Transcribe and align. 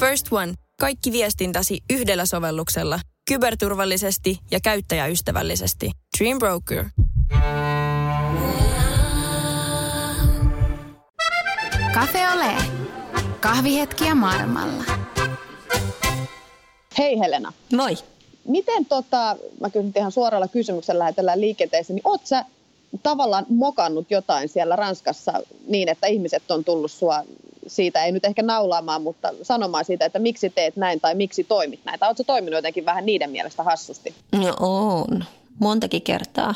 First 0.00 0.26
One. 0.32 0.54
Kaikki 0.80 1.12
viestintäsi 1.12 1.80
yhdellä 1.90 2.26
sovelluksella. 2.26 3.00
Kyberturvallisesti 3.28 4.38
ja 4.50 4.58
käyttäjäystävällisesti. 4.62 5.90
Dream 6.18 6.38
Broker. 6.38 6.84
Cafe 11.94 12.28
Ole. 12.34 12.54
Kahvihetkiä 13.40 14.14
maailmalla. 14.14 14.84
Hei 16.98 17.18
Helena. 17.18 17.52
Moi. 17.72 17.94
Miten 18.48 18.86
tota, 18.86 19.36
mä 19.60 19.70
kysyn 19.70 19.92
ihan 19.96 20.12
suoralla 20.12 20.48
kysymyksellä 20.48 20.98
lähetellään 20.98 21.40
liikenteeseen, 21.40 21.94
niin 21.94 22.08
oot 22.08 22.26
sä 22.26 22.44
tavallaan 23.02 23.46
mokannut 23.48 24.10
jotain 24.10 24.48
siellä 24.48 24.76
Ranskassa 24.76 25.32
niin, 25.66 25.88
että 25.88 26.06
ihmiset 26.06 26.50
on 26.50 26.64
tullut 26.64 26.92
sua 26.92 27.24
siitä, 27.68 28.04
ei 28.04 28.12
nyt 28.12 28.24
ehkä 28.24 28.42
naulaamaan, 28.42 29.02
mutta 29.02 29.32
sanomaan 29.42 29.84
siitä, 29.84 30.04
että 30.04 30.18
miksi 30.18 30.50
teet 30.50 30.76
näin 30.76 31.00
tai 31.00 31.14
miksi 31.14 31.44
toimit 31.44 31.80
näin. 31.84 31.98
Tai 31.98 32.08
oletko 32.08 32.24
toiminut 32.24 32.58
jotenkin 32.58 32.84
vähän 32.84 33.06
niiden 33.06 33.30
mielestä 33.30 33.62
hassusti? 33.62 34.14
No 34.32 34.56
on, 34.60 35.24
montakin 35.58 36.02
kertaa. 36.02 36.54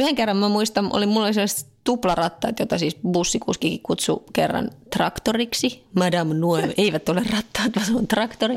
Yhden 0.00 0.14
kerran 0.14 0.36
mä 0.36 0.48
muistan, 0.48 0.90
oli 0.92 1.06
mulla 1.06 1.26
oli 1.26 1.34
sellaiset 1.34 1.66
tuplarattaat, 1.84 2.58
jota 2.58 2.78
siis 2.78 2.96
bussikuskikin 3.12 3.80
kutsui 3.82 4.22
kerran 4.32 4.70
traktoriksi. 4.90 5.82
Madame 5.94 6.34
Noe, 6.34 6.74
eivät 6.78 7.08
ole 7.08 7.22
rattaat, 7.32 7.76
vaan 7.76 7.86
se 7.86 7.94
on 7.94 8.06
traktori. 8.06 8.54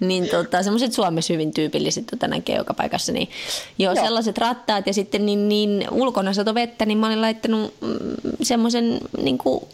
niin 0.00 0.28
tota, 0.28 0.62
semmoiset 0.62 0.92
Suomessa 0.92 1.32
hyvin 1.32 1.54
tyypilliset, 1.54 2.04
jota 2.12 2.28
näkee 2.28 2.56
joka 2.56 2.74
paikassa. 2.74 3.12
Niin, 3.12 3.28
joo, 3.78 3.94
joo, 3.94 4.04
sellaiset 4.04 4.38
rattaat 4.38 4.86
ja 4.86 4.94
sitten 4.94 5.26
niin, 5.26 5.48
niin 5.48 5.86
ulkona 5.90 6.32
sato 6.32 6.54
vettä, 6.54 6.86
niin 6.86 6.98
mä 6.98 7.06
olin 7.06 7.20
laittanut 7.20 7.74
mm, 7.80 7.88
semmoisen 8.42 9.00
niin 9.22 9.38
kuin 9.38 9.64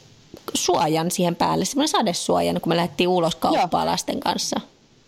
suojan 0.55 1.11
siihen 1.11 1.37
päälle, 1.37 1.65
semmoinen 1.65 1.89
sadesuojan, 1.89 2.61
kun 2.61 2.71
me 2.71 2.77
lähdettiin 2.77 3.09
ulos 3.09 3.35
kauppaa 3.35 3.85
Joo. 3.85 3.91
lasten 3.91 4.21
kanssa. 4.21 4.61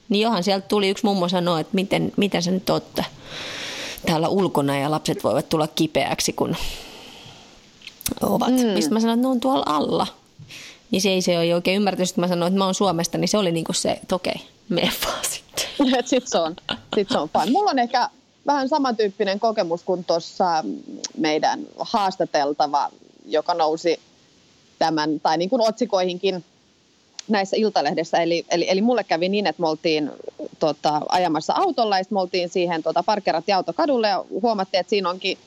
Niin 0.08 0.22
johan 0.22 0.44
sieltä 0.44 0.68
tuli 0.68 0.88
yksi 0.88 1.06
mummo 1.06 1.28
sanoa, 1.28 1.60
että 1.60 1.74
miten, 1.74 2.12
miten 2.16 2.42
sä 2.42 2.50
nyt 2.50 2.70
oot 2.70 3.00
täällä 4.06 4.28
ulkona 4.28 4.78
ja 4.78 4.90
lapset 4.90 5.24
voivat 5.24 5.48
tulla 5.48 5.68
kipeäksi, 5.68 6.32
kun 6.32 6.56
ovat. 8.22 8.50
Mm. 8.50 8.66
Mistä 8.66 8.94
mä 8.94 9.00
sanoin, 9.00 9.18
että 9.18 9.28
ne 9.28 9.32
on 9.32 9.40
tuolla 9.40 9.64
alla. 9.66 10.06
Niin 10.90 11.02
se 11.02 11.08
ei 11.08 11.22
se 11.22 11.38
ole 11.38 11.54
oikein 11.54 11.76
ymmärtänyt, 11.76 12.08
että 12.08 12.20
mä 12.20 12.28
sanoin, 12.28 12.50
että 12.50 12.58
mä 12.58 12.64
oon 12.64 12.74
Suomesta, 12.74 13.18
niin 13.18 13.28
se 13.28 13.38
oli 13.38 13.52
niin 13.52 13.64
kuin 13.64 13.76
se, 13.76 13.90
että 13.90 14.14
okei, 14.14 14.40
mene 14.68 14.92
vaan 15.04 15.24
sitten. 15.30 15.64
sitten 16.04 16.30
se 16.30 16.38
on, 16.38 16.56
sit 16.94 17.08
se 17.08 17.18
on 17.18 17.28
fine. 17.28 17.52
Mulla 17.52 17.70
on 17.70 17.78
ehkä 17.78 18.10
vähän 18.46 18.68
samantyyppinen 18.68 19.40
kokemus 19.40 19.82
kuin 19.82 20.04
tuossa 20.04 20.64
meidän 21.18 21.66
haastateltava, 21.78 22.90
joka 23.26 23.54
nousi 23.54 24.00
tämän, 24.84 25.20
tai 25.20 25.38
niin 25.38 25.50
kuin 25.50 25.62
otsikoihinkin 25.62 26.44
näissä 27.28 27.56
iltalehdessä. 27.56 28.18
Eli, 28.18 28.44
eli, 28.50 28.66
eli 28.68 28.82
mulle 28.82 29.04
kävi 29.04 29.28
niin, 29.28 29.46
että 29.46 29.62
me 29.62 29.68
oltiin 29.68 30.10
tota, 30.58 31.00
ajamassa 31.08 31.52
autolla 31.52 31.98
ja 31.98 32.04
me 32.10 32.20
oltiin 32.20 32.48
siihen 32.48 32.82
tota, 32.82 33.02
parkkerattiin 33.02 33.56
autokadulle 33.56 34.08
ja 34.08 34.24
huomattiin, 34.42 34.80
että 34.80 34.90
siinä 34.90 35.10
onkin 35.10 35.38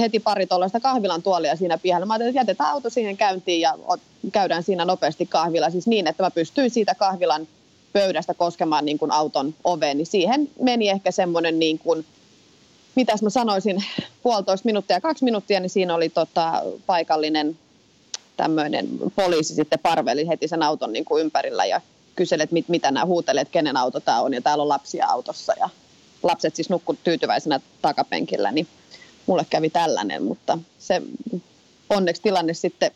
heti 0.00 0.20
pari 0.20 0.46
tuollaista 0.46 0.80
kahvilan 0.80 1.22
tuolia 1.22 1.56
siinä 1.56 1.78
pihalla. 1.78 2.06
Mä 2.06 2.12
ajattelin, 2.12 2.30
että 2.30 2.40
jätetään 2.40 2.70
auto 2.70 2.90
siihen 2.90 3.16
käyntiin 3.16 3.60
ja 3.60 3.78
käydään 4.32 4.62
siinä 4.62 4.84
nopeasti 4.84 5.26
kahvilla. 5.26 5.70
Siis 5.70 5.86
niin, 5.86 6.06
että 6.06 6.22
mä 6.22 6.30
pystyin 6.30 6.70
siitä 6.70 6.94
kahvilan 6.94 7.48
pöydästä 7.92 8.34
koskemaan 8.34 8.84
niin 8.84 8.98
kuin 8.98 9.10
auton 9.10 9.54
oveen. 9.64 9.96
Niin 9.96 10.06
siihen 10.06 10.48
meni 10.62 10.88
ehkä 10.88 11.10
semmoinen 11.10 11.58
niin 11.58 11.78
kuin, 11.78 12.06
mitäs 12.94 13.22
mä 13.22 13.30
sanoisin, 13.30 13.84
puolitoista 14.22 14.66
minuuttia, 14.66 15.00
kaksi 15.00 15.24
minuuttia, 15.24 15.60
niin 15.60 15.70
siinä 15.70 15.94
oli 15.94 16.08
tota, 16.08 16.62
paikallinen 16.86 17.58
tämmöinen 18.40 18.88
poliisi 19.16 19.54
sitten 19.54 19.78
parveli 19.78 20.28
heti 20.28 20.48
sen 20.48 20.62
auton 20.62 20.92
niin 20.92 21.04
kuin 21.04 21.20
ympärillä 21.20 21.64
ja 21.64 21.80
kyseli, 22.16 22.42
että 22.42 22.52
mit, 22.54 22.68
mitä 22.68 22.90
nämä 22.90 23.06
huutelet, 23.06 23.48
kenen 23.48 23.76
auto 23.76 24.00
tämä 24.00 24.20
on. 24.20 24.34
Ja 24.34 24.40
täällä 24.40 24.62
on 24.62 24.68
lapsia 24.68 25.06
autossa 25.06 25.54
ja 25.60 25.68
lapset 26.22 26.56
siis 26.56 26.70
nukkuu 26.70 26.96
tyytyväisenä 27.04 27.60
takapenkillä, 27.82 28.52
niin 28.52 28.66
mulle 29.26 29.46
kävi 29.50 29.70
tällainen, 29.70 30.22
mutta 30.22 30.58
se 30.78 31.02
onneksi 31.90 32.22
tilanne 32.22 32.54
sitten 32.54 32.90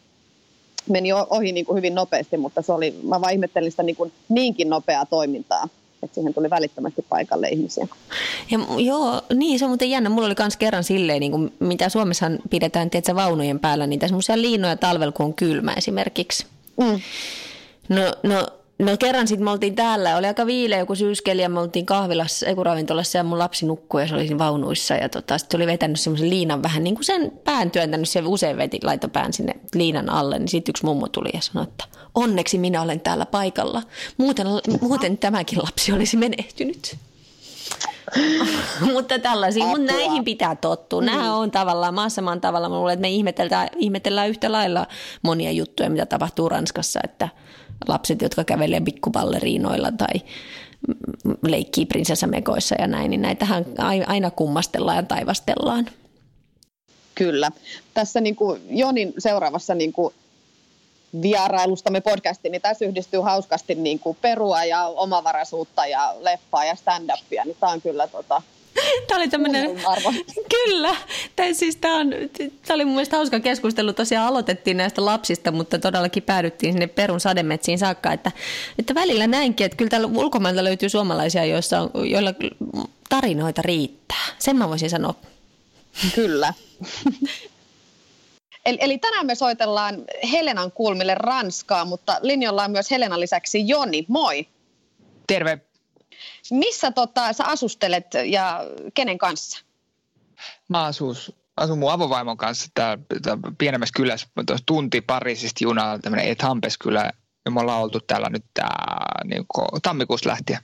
meni 0.88 1.12
ohi 1.12 1.53
niin 1.53 1.66
kuin 1.66 1.77
hyvin 1.77 1.94
nopeasti, 1.94 2.37
mutta 2.37 2.62
se 2.62 2.72
oli, 2.72 3.00
mä 3.03 3.21
vaan 3.21 3.33
ihmettelin 3.33 3.71
sitä 3.71 3.83
niin 3.83 3.97
kuin 3.97 4.12
niinkin 4.28 4.71
nopeaa 4.71 5.06
toimintaa 5.06 5.69
että 6.04 6.15
siihen 6.15 6.34
tuli 6.34 6.50
välittömästi 6.50 7.04
paikalle 7.09 7.48
ihmisiä. 7.48 7.88
Ja, 8.50 8.59
joo, 8.78 9.22
niin 9.34 9.59
se 9.59 9.65
on 9.65 9.70
muuten 9.70 9.91
jännä. 9.91 10.09
Mulla 10.09 10.26
oli 10.26 10.34
myös 10.38 10.56
kerran 10.56 10.84
silleen, 10.84 11.20
niin 11.20 11.32
kuin, 11.32 11.53
mitä 11.59 11.88
Suomessa 11.88 12.31
pidetään 12.50 12.91
tiedätkö, 12.91 13.15
vaunujen 13.15 13.60
päällä, 13.60 13.87
niitä 13.87 14.09
semmoisia 14.09 14.41
liinoja 14.41 14.76
talvella, 14.76 15.12
kun 15.12 15.26
on 15.26 15.34
kylmä 15.34 15.72
esimerkiksi. 15.72 16.47
Mm. 16.76 17.00
No, 17.88 18.12
no 18.22 18.47
No 18.78 18.96
kerran 18.96 19.28
sitten 19.28 19.44
me 19.44 19.50
oltiin 19.50 19.74
täällä, 19.74 20.16
oli 20.16 20.26
aika 20.26 20.46
viileä 20.46 20.78
joku 20.78 20.94
syyskeli 20.94 21.42
ja 21.42 21.48
me 21.48 21.60
oltiin 21.60 21.86
kahvilassa, 21.86 22.46
ei 22.46 22.54
ravintolassa 22.62 23.18
ja 23.18 23.24
mun 23.24 23.38
lapsi 23.38 23.66
nukkui 23.66 24.02
ja 24.02 24.08
se 24.08 24.14
oli 24.14 24.26
siinä 24.26 24.38
vaunuissa 24.38 24.94
ja 24.94 25.08
tota, 25.08 25.38
sitten 25.38 25.58
oli 25.58 25.66
vetänyt 25.66 26.00
semmoisen 26.00 26.30
liinan 26.30 26.62
vähän 26.62 26.84
niin 26.84 26.94
kuin 26.94 27.04
sen 27.04 27.32
pään 27.44 27.70
työntänyt, 27.70 28.08
se 28.08 28.22
usein 28.24 28.56
veti, 28.56 28.78
laitoi 28.82 29.10
pään 29.10 29.32
sinne 29.32 29.54
liinan 29.74 30.10
alle, 30.10 30.38
niin 30.38 30.48
sitten 30.48 30.72
yksi 30.72 30.84
mummo 30.84 31.08
tuli 31.08 31.28
ja 31.34 31.40
sanoi, 31.40 31.64
että 31.64 31.84
onneksi 32.14 32.58
minä 32.58 32.82
olen 32.82 33.00
täällä 33.00 33.26
paikalla, 33.26 33.82
muuten, 34.16 34.46
muuten 34.80 35.18
tämäkin 35.18 35.58
lapsi 35.58 35.92
olisi 35.92 36.16
menehtynyt. 36.16 36.96
mutta 38.92 39.18
tällaisia, 39.18 39.66
mutta 39.66 39.92
näihin 39.92 40.24
pitää 40.24 40.56
tottua. 40.56 41.00
Mm. 41.00 41.06
Nämä 41.06 41.36
on 41.36 41.50
tavallaan 41.50 41.94
maassa 41.94 42.22
maan 42.22 42.41
tavalla. 42.41 42.68
Mä 42.68 42.76
luulen, 42.76 42.92
että 42.92 43.00
me 43.00 43.10
ihmetellään, 43.10 43.68
ihmetellään 43.76 44.28
yhtä 44.28 44.52
lailla 44.52 44.86
monia 45.22 45.52
juttuja, 45.52 45.91
mitä 45.91 46.06
tapahtuu 46.06 46.48
Ranskassa, 46.48 47.00
että– 47.04 47.28
lapset, 47.89 48.22
jotka 48.22 48.45
kävelee 48.45 48.81
pikkupalleriinoilla 48.81 49.93
tai 49.93 50.21
leikkii 51.43 51.87
prinsessamekoissa 51.87 52.75
ja 52.78 52.87
näin, 52.87 53.11
niin 53.11 53.22
näitähän 53.22 53.65
aina 54.06 54.31
kummastellaan 54.31 54.97
ja 54.97 55.03
taivastellaan. 55.03 55.87
Kyllä. 57.15 57.50
Tässä 57.95 58.21
niin 58.21 58.37
kuin 58.37 58.61
Jonin 58.71 59.15
seuraavassa 59.19 59.75
niin 59.75 59.93
kuin 59.93 60.15
vierailustamme 61.22 62.00
podcastiin, 62.00 62.53
niin 62.53 62.62
tässä 62.62 62.84
yhdistyy 62.84 63.21
hauskasti 63.21 63.75
niin 63.75 63.99
kuin 63.99 64.16
perua 64.21 64.65
ja 64.65 64.87
omavaraisuutta 64.87 65.87
ja 65.87 66.15
leffaa 66.21 66.65
ja 66.65 66.75
stand-upia, 66.75 67.45
niin 67.45 67.56
tämä 67.61 67.72
on 67.72 67.83
kyllä 67.83 68.09
tota, 68.09 68.43
Tämä 69.08 69.18
oli 69.18 69.28
tämmöinen, 69.28 69.70
kyllä. 70.54 70.96
Tämä, 71.36 71.52
siis 71.52 71.76
tämä, 71.76 71.96
on, 71.96 72.10
tämä 72.38 72.74
oli 72.74 72.84
mun 72.84 72.94
mielestä 72.94 73.16
hauska 73.16 73.40
keskustelu. 73.40 73.92
Tosiaan 73.92 74.28
aloitettiin 74.28 74.76
näistä 74.76 75.04
lapsista, 75.04 75.52
mutta 75.52 75.78
todellakin 75.78 76.22
päädyttiin 76.22 76.72
sinne 76.72 76.86
perun 76.86 77.20
sademetsiin 77.20 77.78
saakka. 77.78 78.12
Että, 78.12 78.32
että 78.78 78.94
välillä 78.94 79.26
näinkin, 79.26 79.64
että 79.64 79.76
kyllä 79.76 79.90
täällä 79.90 80.08
ulkomailta 80.14 80.64
löytyy 80.64 80.88
suomalaisia, 80.88 81.44
joissa 81.44 81.80
on, 81.80 82.10
joilla 82.10 82.34
tarinoita 83.08 83.62
riittää. 83.62 84.26
Sen 84.38 84.56
mä 84.56 84.68
voisin 84.68 84.91
sanoa. 84.91 85.14
Kyllä. 86.14 86.54
Eli, 88.66 88.78
eli 88.80 88.98
tänään 88.98 89.26
me 89.26 89.34
soitellaan 89.34 90.04
Helenan 90.32 90.72
kulmille 90.72 91.14
Ranskaa, 91.14 91.84
mutta 91.84 92.18
linjalla 92.22 92.64
on 92.64 92.70
myös 92.70 92.91
Helenan 92.91 93.20
lisäksi 93.20 93.68
Joni. 93.68 94.04
Moi! 94.08 94.46
Terve! 95.26 95.73
Missä 96.50 96.90
tota, 96.90 97.32
sä 97.32 97.44
asustelet 97.44 98.06
ja 98.26 98.60
kenen 98.94 99.18
kanssa? 99.18 99.64
Mä 100.68 100.84
asus, 100.84 101.32
asun 101.56 101.78
mun 101.78 101.92
avovaimon 101.92 102.36
kanssa 102.36 102.70
täällä, 102.74 103.04
täällä 103.22 103.52
pienemmässä 103.58 103.92
kylässä, 103.96 104.26
tunti 104.66 105.00
Pariisista 105.00 105.64
junalla, 105.64 105.98
tämmöinen 105.98 106.28
Ethampes 106.28 106.78
kylä, 106.78 107.12
ja 107.44 107.50
me 107.50 107.60
ollaan 107.60 107.82
oltu 107.82 108.00
täällä 108.00 108.28
nyt 108.30 108.44
tää, 108.54 109.06
niin 109.24 109.46
tammikuussa 109.82 110.30
lähtien. 110.30 110.58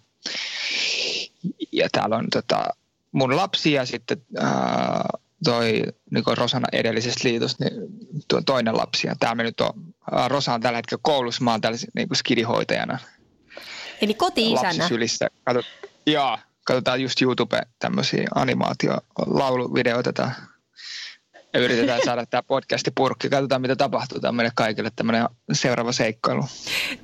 Ja 1.73 1.89
täällä 1.93 2.17
on 2.17 2.27
tota, 2.33 2.65
mun 3.13 3.37
lapsi 3.37 3.73
ja 3.73 3.87
sitten 3.87 4.23
ää, 4.39 5.09
toi 5.45 5.83
niin 6.11 6.25
Rosana 6.37 6.69
edellisestä 6.73 7.29
liitosta, 7.29 7.65
niin 7.65 7.75
tuo 8.29 8.41
toinen 8.47 8.77
lapsi. 8.77 9.07
Ja 9.07 9.15
täällä 9.21 9.35
me 9.35 9.43
nyt 9.43 9.61
on, 9.61 9.73
Rosa 10.27 10.55
on 10.55 10.61
tällä 10.61 10.77
hetkellä 10.77 11.01
koulussa, 11.03 11.45
mä 11.45 11.51
oon 11.51 11.61
täällä 11.61 11.79
niin 11.95 12.09
skidihoitajana 12.15 12.99
Eli 14.03 14.15
koti-isänä. 14.15 14.89
Katsot, 15.45 15.67
joo, 16.07 16.39
katsotaan 16.65 17.03
just 17.03 17.23
YouTube 17.23 17.61
tämmöisiä 17.79 18.29
animaatio-lauluvideoita 18.35 20.31
ja 21.55 21.61
yritetään 21.61 22.01
saada 22.05 22.27
tämä 22.27 22.43
podcasti 22.43 22.91
purkki. 22.95 23.29
Katsotaan, 23.29 23.61
mitä 23.61 23.77
tapahtuu. 23.77 24.21
Tämä 24.21 24.29
on 24.29 24.35
meille 24.35 24.53
kaikille 24.55 24.91
tämmöinen 24.97 25.27
seuraava 25.53 25.93
seikkailu. 25.93 26.45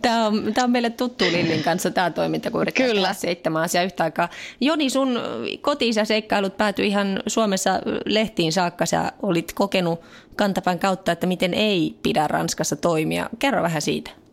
Tämä 0.03 0.27
on, 0.27 0.55
tämä 0.55 0.65
on 0.65 0.71
meille 0.71 0.91
tuttu 0.91 1.25
Lillin 1.25 1.63
kanssa 1.63 1.91
tämä 1.91 2.11
toiminta, 2.11 2.51
kun 2.51 2.67
Kyllä. 2.75 3.13
seitsemän 3.13 3.63
asiaa 3.63 3.85
yhtä 3.85 4.05
aikaa. 4.05 4.29
Joni, 4.61 4.91
sun 4.91 5.21
koti 5.61 5.91
seikkailut 6.05 6.57
päätyi 6.57 6.87
ihan 6.87 7.23
Suomessa 7.27 7.81
lehtiin 8.05 8.53
saakka. 8.53 8.87
Sä 8.87 9.13
olit 9.23 9.53
kokenut 9.53 10.01
kantapään 10.37 10.79
kautta, 10.79 11.13
että 11.13 11.27
miten 11.27 11.55
ei 11.55 11.95
pidä 12.03 12.29
Ranskassa 12.29 12.77
toimia. 12.77 13.31
Kerro 13.39 13.63
vähän 13.63 13.83
siitä. 13.83 14.26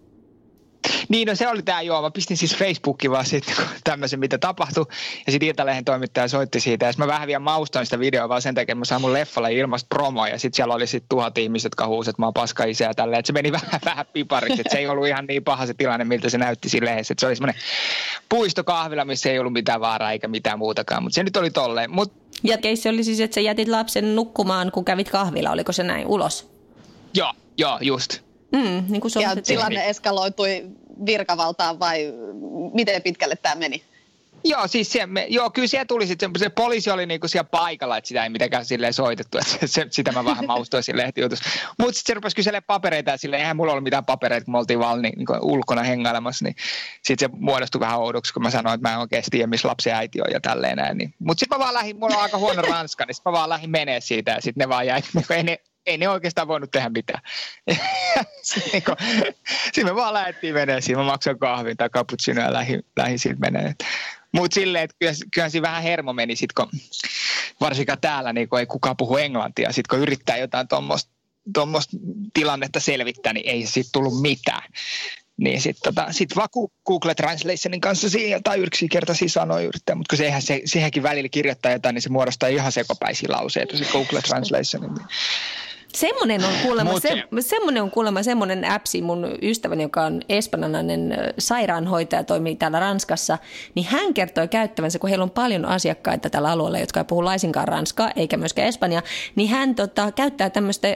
Niin, 1.09 1.27
no 1.27 1.35
se 1.35 1.47
oli 1.47 1.61
tämä 1.61 1.81
joo. 1.81 2.01
Mä 2.01 2.11
pistin 2.11 2.37
siis 2.37 2.55
Facebookiin 2.55 3.11
vaan 3.11 3.25
sitten 3.25 3.55
tämmöisen, 3.83 4.19
mitä 4.19 4.37
tapahtui. 4.37 4.85
Ja 5.25 5.31
sitten 5.31 5.49
Iltalehden 5.49 5.85
toimittaja 5.85 6.27
soitti 6.27 6.59
siitä. 6.59 6.85
Ja 6.85 6.93
mä 6.97 7.07
vähän 7.07 7.27
vielä 7.27 7.39
maustoin 7.39 7.85
sitä 7.85 7.99
videoa 7.99 8.29
vaan 8.29 8.41
sen 8.41 8.55
takia, 8.55 8.73
että 8.73 8.79
mä 8.79 8.85
saan 8.85 9.01
mun 9.01 9.13
leffalle 9.13 9.53
ilmasta 9.53 9.87
promoa. 9.89 10.27
Ja 10.27 10.39
sitten 10.39 10.55
siellä 10.55 10.73
oli 10.73 10.87
sitten 10.87 11.09
tuhat 11.09 11.37
ihmiset, 11.37 11.65
jotka 11.65 11.87
huusivat, 11.87 12.13
että 12.13 12.21
mä 12.21 12.25
oon 12.25 12.33
paska 12.33 12.63
isä 12.63 12.85
ja 12.85 12.93
tälleen. 12.93 13.19
Että 13.19 13.27
se 13.27 13.33
meni 13.33 13.51
vähän, 13.61 13.81
vähän 13.85 14.05
pipariksi. 14.13 14.61
Että 14.61 14.71
se 14.71 14.77
ei 14.77 14.87
ollut 14.87 15.07
ihan 15.07 15.25
niin 15.25 15.43
paha 15.43 15.65
se 15.65 15.73
tilanne, 15.73 16.05
miltä 16.05 16.29
se 16.29 16.37
näytti 16.37 16.69
siinä 16.69 16.85
lehdessä. 16.85 17.11
Että 17.11 17.21
se 17.21 17.27
oli 17.27 17.35
semmoinen 17.35 17.61
puistokahvila, 18.29 19.05
missä 19.05 19.29
ei 19.29 19.39
ollut 19.39 19.53
mitään 19.53 19.81
vaaraa 19.81 20.11
eikä 20.11 20.27
mitään 20.27 20.59
muutakaan. 20.59 21.03
Mutta 21.03 21.15
se 21.15 21.23
nyt 21.23 21.37
oli 21.37 21.51
tolleen. 21.51 21.91
Mut... 21.91 22.13
Ja 22.43 22.57
keissi 22.57 22.89
oli 22.89 23.03
siis, 23.03 23.19
että 23.19 23.35
sä 23.35 23.41
jätit 23.41 23.67
lapsen 23.67 24.15
nukkumaan, 24.15 24.71
kun 24.71 24.85
kävit 24.85 25.09
kahvilla. 25.09 25.51
Oliko 25.51 25.71
se 25.71 25.83
näin 25.83 26.07
ulos? 26.07 26.51
Joo, 27.13 27.33
joo, 27.57 27.77
just. 27.81 28.32
Mm, 28.53 28.83
niin 28.89 29.01
kuin 29.01 29.11
ja 29.21 29.35
tilanne 29.35 29.89
eskaloitui 29.89 30.63
virkavaltaan 31.05 31.79
vai 31.79 32.13
miten 32.73 33.01
pitkälle 33.01 33.35
tämä 33.35 33.55
meni? 33.55 33.83
Joo, 34.45 34.67
siis 34.67 34.91
se, 34.91 35.05
me, 35.05 35.25
joo, 35.29 35.49
kyllä 35.49 35.67
siellä 35.67 35.85
tuli 35.85 36.07
sitten, 36.07 36.31
se, 36.37 36.39
se 36.39 36.49
poliisi 36.49 36.89
oli 36.89 37.05
niinku 37.05 37.27
siellä 37.27 37.49
paikalla, 37.51 37.97
että 37.97 38.07
sitä 38.07 38.23
ei 38.23 38.29
mitenkään 38.29 38.65
silleen 38.65 38.93
soitettu, 38.93 39.37
että 39.37 39.51
se, 39.51 39.67
se, 39.67 39.87
sitä 39.89 40.11
mä 40.11 40.25
vähän 40.25 40.45
maustoin 40.45 40.83
siinä 40.83 41.03
lehtijutussa. 41.03 41.49
Mutta 41.79 41.93
sitten 41.93 42.13
se 42.13 42.13
rupesi 42.13 42.35
kyselemään 42.35 42.63
papereita 42.67 43.11
ja 43.11 43.17
silleen, 43.17 43.41
eihän 43.41 43.55
mulla 43.55 43.71
ollut 43.71 43.83
mitään 43.83 44.05
papereita, 44.05 44.45
kun 44.45 44.51
me 44.51 44.57
oltiin 44.57 44.79
vaan 44.79 45.01
niin, 45.01 45.13
niin 45.17 45.27
ulkona 45.41 45.83
hengailemassa, 45.83 46.45
niin 46.45 46.55
sitten 47.03 47.29
se 47.29 47.37
muodostui 47.39 47.79
vähän 47.79 47.99
oudoksi, 47.99 48.33
kun 48.33 48.43
mä 48.43 48.49
sanoin, 48.49 48.75
että 48.75 48.89
mä 48.89 48.93
en 48.93 48.99
oikeasti 48.99 49.31
tiedä, 49.31 49.47
missä 49.47 49.67
lapsi 49.67 49.91
äiti 49.91 50.21
on 50.21 50.31
ja 50.31 50.39
tälleen 50.39 50.77
näin. 50.77 50.97
Niin. 50.97 51.13
Mutta 51.19 51.39
sitten 51.39 51.59
mä 51.59 51.63
vaan 51.63 51.73
lähdin, 51.73 51.99
mulla 51.99 52.15
on 52.15 52.23
aika 52.23 52.37
huono 52.37 52.61
ranska, 52.61 53.05
niin 53.05 53.15
sitten 53.15 53.31
mä 53.31 53.37
vaan 53.37 53.49
lähdin 53.49 53.69
menee 53.69 54.01
siitä 54.01 54.31
ja 54.31 54.41
sitten 54.41 54.61
ne 54.61 54.69
vaan 54.69 54.87
jäi, 54.87 55.01
niinku, 55.13 55.33
ei 55.37 55.43
ne, 55.43 55.59
ei 55.85 55.97
ne 55.97 56.09
oikeastaan 56.09 56.47
voinut 56.47 56.71
tehdä 56.71 56.89
mitään. 56.89 57.21
Sitten 58.41 58.83
niin 59.75 59.85
me 59.85 59.95
vaan 59.95 60.13
lähdettiin 60.13 60.53
menee 60.53 60.81
siinä. 60.81 61.01
Mä 61.01 61.05
maksoin 61.05 61.39
kahvin 61.39 61.77
tai 61.77 61.89
cappuccino 61.89 62.41
ja 62.41 62.53
lähdin, 62.53 62.85
lähdin 62.97 63.19
siitä 63.19 63.39
menee. 63.39 63.75
Mutta 64.31 64.55
silleen, 64.55 64.83
että 64.83 64.95
kyllä, 64.99 65.13
kyllä 65.33 65.49
siinä 65.49 65.67
vähän 65.67 65.83
hermo 65.83 66.13
meni 66.13 66.35
sit, 66.35 66.53
kun 66.53 66.69
varsinkaan 67.59 68.01
täällä 68.01 68.33
niin 68.33 68.49
kun 68.49 68.59
ei 68.59 68.65
kukaan 68.65 68.97
puhu 68.97 69.17
englantia. 69.17 69.71
Sitten 69.71 69.89
kun 69.89 69.99
yrittää 69.99 70.37
jotain 70.37 70.67
tuommoista 71.53 71.97
tilannetta 72.33 72.79
selvittää, 72.79 73.33
niin 73.33 73.49
ei 73.49 73.65
siitä 73.65 73.89
tullut 73.93 74.21
mitään. 74.21 74.63
Niin 75.37 75.61
sitten 75.61 75.93
tota, 75.93 76.11
sit 76.11 76.35
vaan 76.35 76.49
Google 76.85 77.15
Translationin 77.15 77.81
kanssa 77.81 78.09
siihen 78.09 78.31
jotain 78.31 78.63
yksinkertaisia 78.63 79.29
sanoja 79.29 79.67
yrittää, 79.67 79.95
mutta 79.95 80.09
kun 80.09 80.17
sehän, 80.17 80.41
se, 80.41 80.61
siihenkin 80.65 81.03
välillä 81.03 81.29
kirjoittaa 81.29 81.71
jotain, 81.71 81.93
niin 81.93 82.01
se 82.01 82.09
muodostaa 82.09 82.49
ihan 82.49 82.71
sekopäisiä 82.71 83.29
lauseita 83.31 83.77
se 83.77 83.85
Google 83.91 84.21
Translationin. 84.21 84.91
Semmoinen 85.95 86.45
on 86.45 86.53
kuulemma, 86.63 86.99
se, 86.99 87.23
semmoinen 87.39 87.83
on 87.83 87.91
kuulemma 87.91 88.23
semmoinen 88.23 88.65
appsi 88.65 89.01
mun 89.01 89.37
ystäväni, 89.41 89.83
joka 89.83 90.01
on 90.01 90.21
espanjalainen 90.29 91.17
sairaanhoitaja, 91.39 92.23
toimii 92.23 92.55
täällä 92.55 92.79
Ranskassa, 92.79 93.37
niin 93.75 93.85
hän 93.85 94.13
kertoi 94.13 94.47
käyttävänsä, 94.47 94.99
kun 94.99 95.09
heillä 95.09 95.23
on 95.23 95.31
paljon 95.31 95.65
asiakkaita 95.65 96.29
tällä 96.29 96.51
alueella, 96.51 96.79
jotka 96.79 96.99
ei 96.99 97.03
puhu 97.03 97.25
laisinkaan 97.25 97.67
ranskaa 97.67 98.11
eikä 98.15 98.37
myöskään 98.37 98.67
espanjaa, 98.67 99.01
niin 99.35 99.49
hän 99.49 99.75
tota, 99.75 100.11
käyttää 100.11 100.49
tämmöistä 100.49 100.87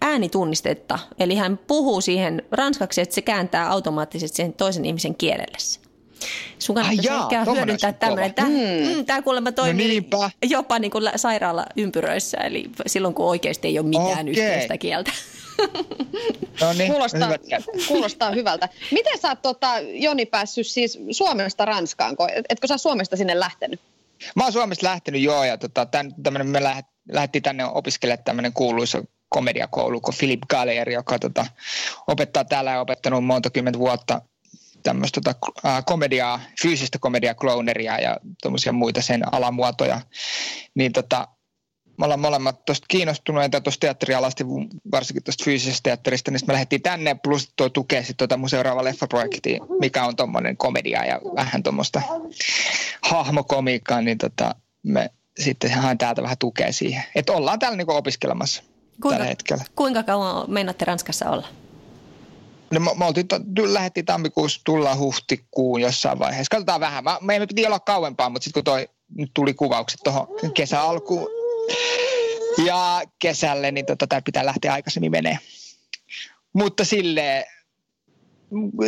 äänitunnistetta, 0.00 0.98
eli 1.18 1.34
hän 1.34 1.58
puhuu 1.66 2.00
siihen 2.00 2.42
ranskaksi, 2.52 3.00
että 3.00 3.14
se 3.14 3.22
kääntää 3.22 3.70
automaattisesti 3.70 4.36
sen 4.36 4.52
toisen 4.52 4.84
ihmisen 4.84 5.14
kielelle. 5.14 5.85
Sun 6.58 6.74
kannattaisi 6.74 7.10
ah, 7.10 7.22
ehkä 7.22 7.52
hyödyntää 7.52 7.92
tämmöinen. 7.92 8.34
Tämä, 8.34 8.48
mm. 8.48 8.96
mm, 8.96 9.04
tämä 9.04 9.22
kuulemma 9.22 9.52
toimii 9.52 10.08
no 10.12 10.30
jopa 10.42 10.78
niin 10.78 10.90
kuin 10.90 11.04
sairaalaympyröissä, 11.16 12.36
eli 12.36 12.70
silloin 12.86 13.14
kun 13.14 13.26
oikeasti 13.26 13.68
ei 13.68 13.78
ole 13.78 13.86
mitään 13.86 14.10
okay. 14.10 14.30
yhteistä 14.30 14.78
kieltä. 14.78 15.12
No 16.60 16.72
niin, 16.72 16.92
kuulostaa, 16.92 17.30
kuulostaa 17.88 18.30
hyvältä. 18.30 18.68
Miten 18.90 19.18
sä 19.18 19.28
oot, 19.28 19.42
tota, 19.42 19.78
Joni, 19.80 20.26
päässyt 20.26 20.66
siis 20.66 20.98
Suomesta 21.10 21.64
Ranskaan? 21.64 22.16
Etkö 22.48 22.66
sä 22.66 22.78
Suomesta 22.78 23.16
sinne 23.16 23.40
lähtenyt? 23.40 23.80
Mä 24.36 24.42
oon 24.42 24.52
Suomesta 24.52 24.86
lähtenyt, 24.86 25.22
joo, 25.22 25.44
ja 25.44 25.58
tota, 25.58 25.86
tämän, 26.22 26.46
me 26.46 26.62
lähet, 26.62 26.86
lähdettiin 27.12 27.42
tänne 27.42 27.64
opiskelemaan 27.64 28.24
tämmöinen 28.24 28.52
kuuluisa 28.52 29.02
komediakoulu 29.28 30.00
kuin 30.00 30.14
Philip 30.18 30.40
Gallier, 30.50 30.90
joka 30.90 31.18
tota, 31.18 31.46
opettaa 32.06 32.44
täällä 32.44 32.70
ja 32.70 32.80
opettanut 32.80 33.24
monta 33.24 33.50
kymmentä 33.50 33.78
vuotta 33.78 34.22
tämmöistä 34.86 35.20
tota, 35.20 35.50
komediaa, 35.86 36.40
fyysistä 36.62 36.98
komediaa, 36.98 37.34
clowneria 37.34 37.98
ja 37.98 38.16
tuommoisia 38.42 38.72
muita 38.72 39.02
sen 39.02 39.34
alamuotoja, 39.34 40.00
niin 40.74 40.92
tota, 40.92 41.28
me 41.98 42.04
ollaan 42.04 42.20
molemmat 42.20 42.64
tuosta 42.64 42.86
kiinnostuneita 42.88 43.60
tuosta 43.60 43.80
teatterialasta, 43.80 44.44
varsinkin 44.92 45.22
tuosta 45.22 45.44
fyysisestä 45.44 45.82
teatterista, 45.82 46.30
niin 46.30 46.40
me 46.46 46.52
lähdettiin 46.52 46.82
tänne, 46.82 47.14
plus 47.14 47.52
tuo 47.56 47.68
tukee 47.68 48.00
sitten 48.00 48.16
tuota 48.16 48.36
mun 48.36 48.50
seuraava 48.50 48.84
leffaprojekti, 48.84 49.58
mikä 49.80 50.04
on 50.04 50.16
tuommoinen 50.16 50.56
komedia 50.56 51.04
ja 51.04 51.20
vähän 51.34 51.62
tuommoista 51.62 52.02
hahmokomiikkaa, 53.02 54.02
niin 54.02 54.18
tota, 54.18 54.54
me 54.82 55.10
sitten 55.38 55.70
haen 55.70 55.98
täältä 55.98 56.22
vähän 56.22 56.38
tukea 56.38 56.72
siihen. 56.72 57.02
Että 57.14 57.32
ollaan 57.32 57.58
täällä 57.58 57.76
niinku 57.76 57.92
opiskelemassa 57.92 58.62
kuinka, 59.02 59.16
tällä 59.16 59.28
hetkellä. 59.28 59.64
Kuinka 59.76 60.02
kauan 60.02 60.50
meinaatte 60.50 60.84
Ranskassa 60.84 61.30
olla? 61.30 61.48
No, 62.70 62.80
me, 62.80 62.90
me 62.98 63.04
oltiin, 63.04 63.26
lähdettiin 63.74 64.06
tammikuussa, 64.06 64.60
tullaan 64.64 64.98
huhtikuun 64.98 65.80
jossain 65.80 66.18
vaiheessa. 66.18 66.50
Katsotaan 66.50 66.80
vähän. 66.80 67.04
Mä, 67.04 67.18
meidän 67.20 67.48
piti 67.48 67.66
olla 67.66 67.80
kauempaa, 67.80 68.30
mutta 68.30 68.44
sitten 68.44 68.62
kun 68.62 68.64
toi, 68.64 68.88
nyt 69.14 69.30
tuli 69.34 69.54
kuvaukset 69.54 70.00
tuohon 70.04 70.28
kesäalkuun 70.54 71.28
ja 72.66 73.02
kesälle, 73.18 73.70
niin 73.70 73.86
tota, 73.86 74.06
tämä 74.06 74.22
pitää 74.22 74.46
lähteä 74.46 74.72
aikaisemmin 74.72 75.10
menee. 75.10 75.38
Mutta 76.52 76.84
sille 76.84 77.46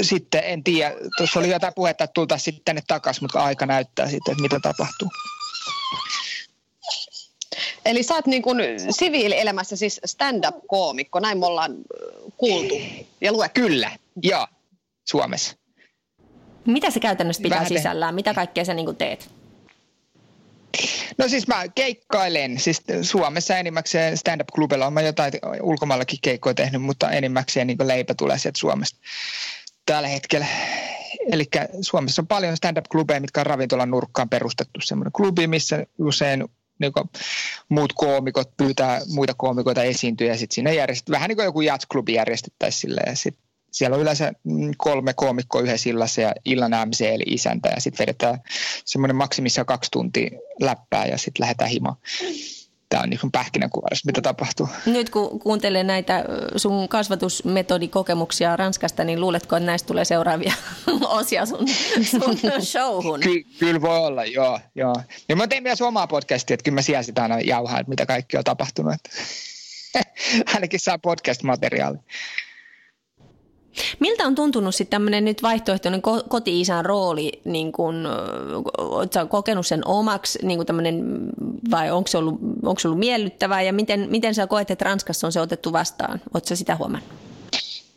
sitten 0.02 0.42
en 0.44 0.64
tiedä, 0.64 0.94
tuossa 1.16 1.40
oli 1.40 1.50
jotain 1.50 1.72
puhetta, 1.76 2.04
että 2.04 2.14
tultaisiin 2.14 2.44
sitten 2.44 2.64
tänne 2.64 2.82
takaisin, 2.86 3.24
mutta 3.24 3.40
aika 3.40 3.66
näyttää 3.66 4.08
sitten, 4.08 4.32
että 4.32 4.42
mitä 4.42 4.60
tapahtuu. 4.62 5.08
Eli 7.84 8.02
sä 8.02 8.14
oot 8.14 8.26
niin 8.26 8.42
kuin 8.42 8.58
siviilielämässä 8.90 9.76
siis 9.76 10.00
stand-up-koomikko, 10.04 11.20
näin 11.20 11.38
me 11.38 11.46
ollaan 11.46 11.76
kuultu 12.38 12.75
ja 13.20 13.32
luettu. 13.32 13.61
Kyllä, 13.61 13.90
joo, 14.23 14.46
Suomessa. 15.08 15.56
Mitä 16.67 16.90
se 16.90 17.00
käytännössä 17.00 17.43
pitää 17.43 17.56
Vähän 17.58 17.69
sisällään? 17.69 18.14
Mitä 18.14 18.35
kaikkea 18.35 18.64
sä 18.64 18.75
niin 18.75 18.96
teet? 18.96 19.31
No 21.19 21.29
siis 21.29 21.46
mä 21.46 21.69
keikkailen, 21.75 22.58
siis 22.58 22.82
Suomessa 23.02 23.56
enimmäkseen 23.56 24.17
stand-up-klubilla 24.17 24.87
on 24.87 24.93
mä 24.93 25.00
jotain 25.00 25.32
ulkomaillakin 25.62 26.19
keikkoja 26.23 26.55
tehnyt, 26.55 26.82
mutta 26.82 27.11
enimmäkseen 27.11 27.67
niin 27.67 27.79
leipä 27.85 28.14
tulee 28.14 28.38
sieltä 28.38 28.58
Suomesta 28.58 28.99
tällä 29.87 30.08
hetkellä. 30.08 30.46
Eli 31.32 31.44
Suomessa 31.81 32.23
on 32.23 32.26
paljon 32.26 32.56
stand-up-klubeja, 32.56 33.20
mitkä 33.20 33.41
on 33.41 33.46
ravintolan 33.46 33.91
nurkkaan 33.91 34.29
perustettu 34.29 34.81
semmoinen 34.82 35.12
klubi, 35.12 35.46
missä 35.46 35.87
usein 35.99 36.44
niin 36.78 36.92
kuin 36.92 37.10
muut 37.69 37.92
koomikot 37.92 38.56
pyytää 38.56 39.00
muita 39.14 39.34
koomikoita 39.34 39.82
esiintyä 39.82 40.26
ja 40.26 40.38
sitten 40.38 40.54
siinä 40.54 40.72
järjestetään, 40.72 41.12
vähän 41.14 41.28
niin 41.28 41.36
kuin 41.36 41.44
joku 41.44 41.60
jatsklubi 41.60 42.14
järjestettäisiin 42.14 42.80
sille 42.80 43.00
ja 43.06 43.16
sitten 43.16 43.48
siellä 43.72 43.94
on 43.94 44.02
yleensä 44.02 44.32
kolme 44.76 45.14
koomikkoa 45.14 45.60
yhdessä 45.60 45.91
illassa 45.91 46.20
ja 46.20 46.34
illan 46.44 46.88
MC 46.88 47.00
eli 47.00 47.24
isäntä 47.26 47.69
ja 47.69 47.81
sitten 47.81 48.06
vedetään 48.06 48.38
semmoinen 48.84 49.17
maksimissa 49.17 49.64
kaksi 49.64 49.91
tuntia 49.91 50.31
läppää 50.60 51.06
ja 51.06 51.19
sitten 51.19 51.41
lähdetään 51.43 51.70
himaan 51.70 51.96
tämä 52.88 53.02
on 53.02 53.10
niin 53.10 53.32
pähkinänkuoressa, 53.32 54.06
mitä 54.06 54.20
tapahtuu. 54.22 54.68
Nyt 54.86 55.10
kun 55.10 55.38
kuuntelee 55.38 55.84
näitä 55.84 56.24
sun 56.56 56.88
kasvatusmetodikokemuksia 56.88 58.56
Ranskasta, 58.56 59.04
niin 59.04 59.20
luuletko, 59.20 59.56
että 59.56 59.66
näistä 59.66 59.86
tulee 59.86 60.04
seuraavia 60.04 60.52
osia 61.20 61.46
sun, 61.46 61.68
sun 62.02 62.36
showhun? 62.72 63.20
Ky- 63.20 63.44
kyllä 63.58 63.80
voi 63.80 63.98
olla, 63.98 64.24
joo. 64.24 64.60
joo. 64.74 64.96
Ja 65.28 65.36
mä 65.36 65.46
tein 65.46 65.62
myös 65.62 65.82
omaa 65.82 66.06
podcastia, 66.06 66.54
että 66.54 66.64
kyllä 66.64 66.74
mä 66.74 66.82
siellä 66.82 67.02
sitä 67.02 67.22
aina 67.22 67.40
jauhaan, 67.40 67.80
että 67.80 67.90
mitä 67.90 68.06
kaikki 68.06 68.36
on 68.36 68.44
tapahtunut. 68.44 68.94
Ainakin 70.54 70.80
saa 70.80 70.98
podcast-materiaali. 70.98 71.98
Miltä 74.01 74.27
on 74.27 74.35
tuntunut 74.35 74.75
sitten 74.75 74.91
tämmöinen 74.91 75.25
nyt 75.25 75.43
vaihtoehtoinen 75.43 76.03
koti-isän 76.29 76.85
rooli, 76.85 77.32
niin 77.44 77.73
kun, 77.73 78.08
oletko 78.79 79.27
kokenut 79.27 79.67
sen 79.67 79.87
omaksi 79.87 80.39
niin 80.43 80.67
tämmönen, 80.67 81.05
vai 81.70 81.91
onko 81.91 82.08
se, 82.08 82.19
ollut, 82.19 82.39
onko 82.63 82.79
se 82.79 82.89
ollut 82.89 82.99
miellyttävää 82.99 83.63
ja 83.63 83.73
miten, 83.73 84.06
miten 84.11 84.35
sä 84.35 84.47
koet, 84.47 84.70
että 84.70 84.85
Ranskassa 84.85 85.27
on 85.27 85.32
se 85.32 85.41
otettu 85.41 85.73
vastaan? 85.73 86.20
Oletko 86.35 86.56
sitä 86.56 86.77
huomannut? 86.77 87.11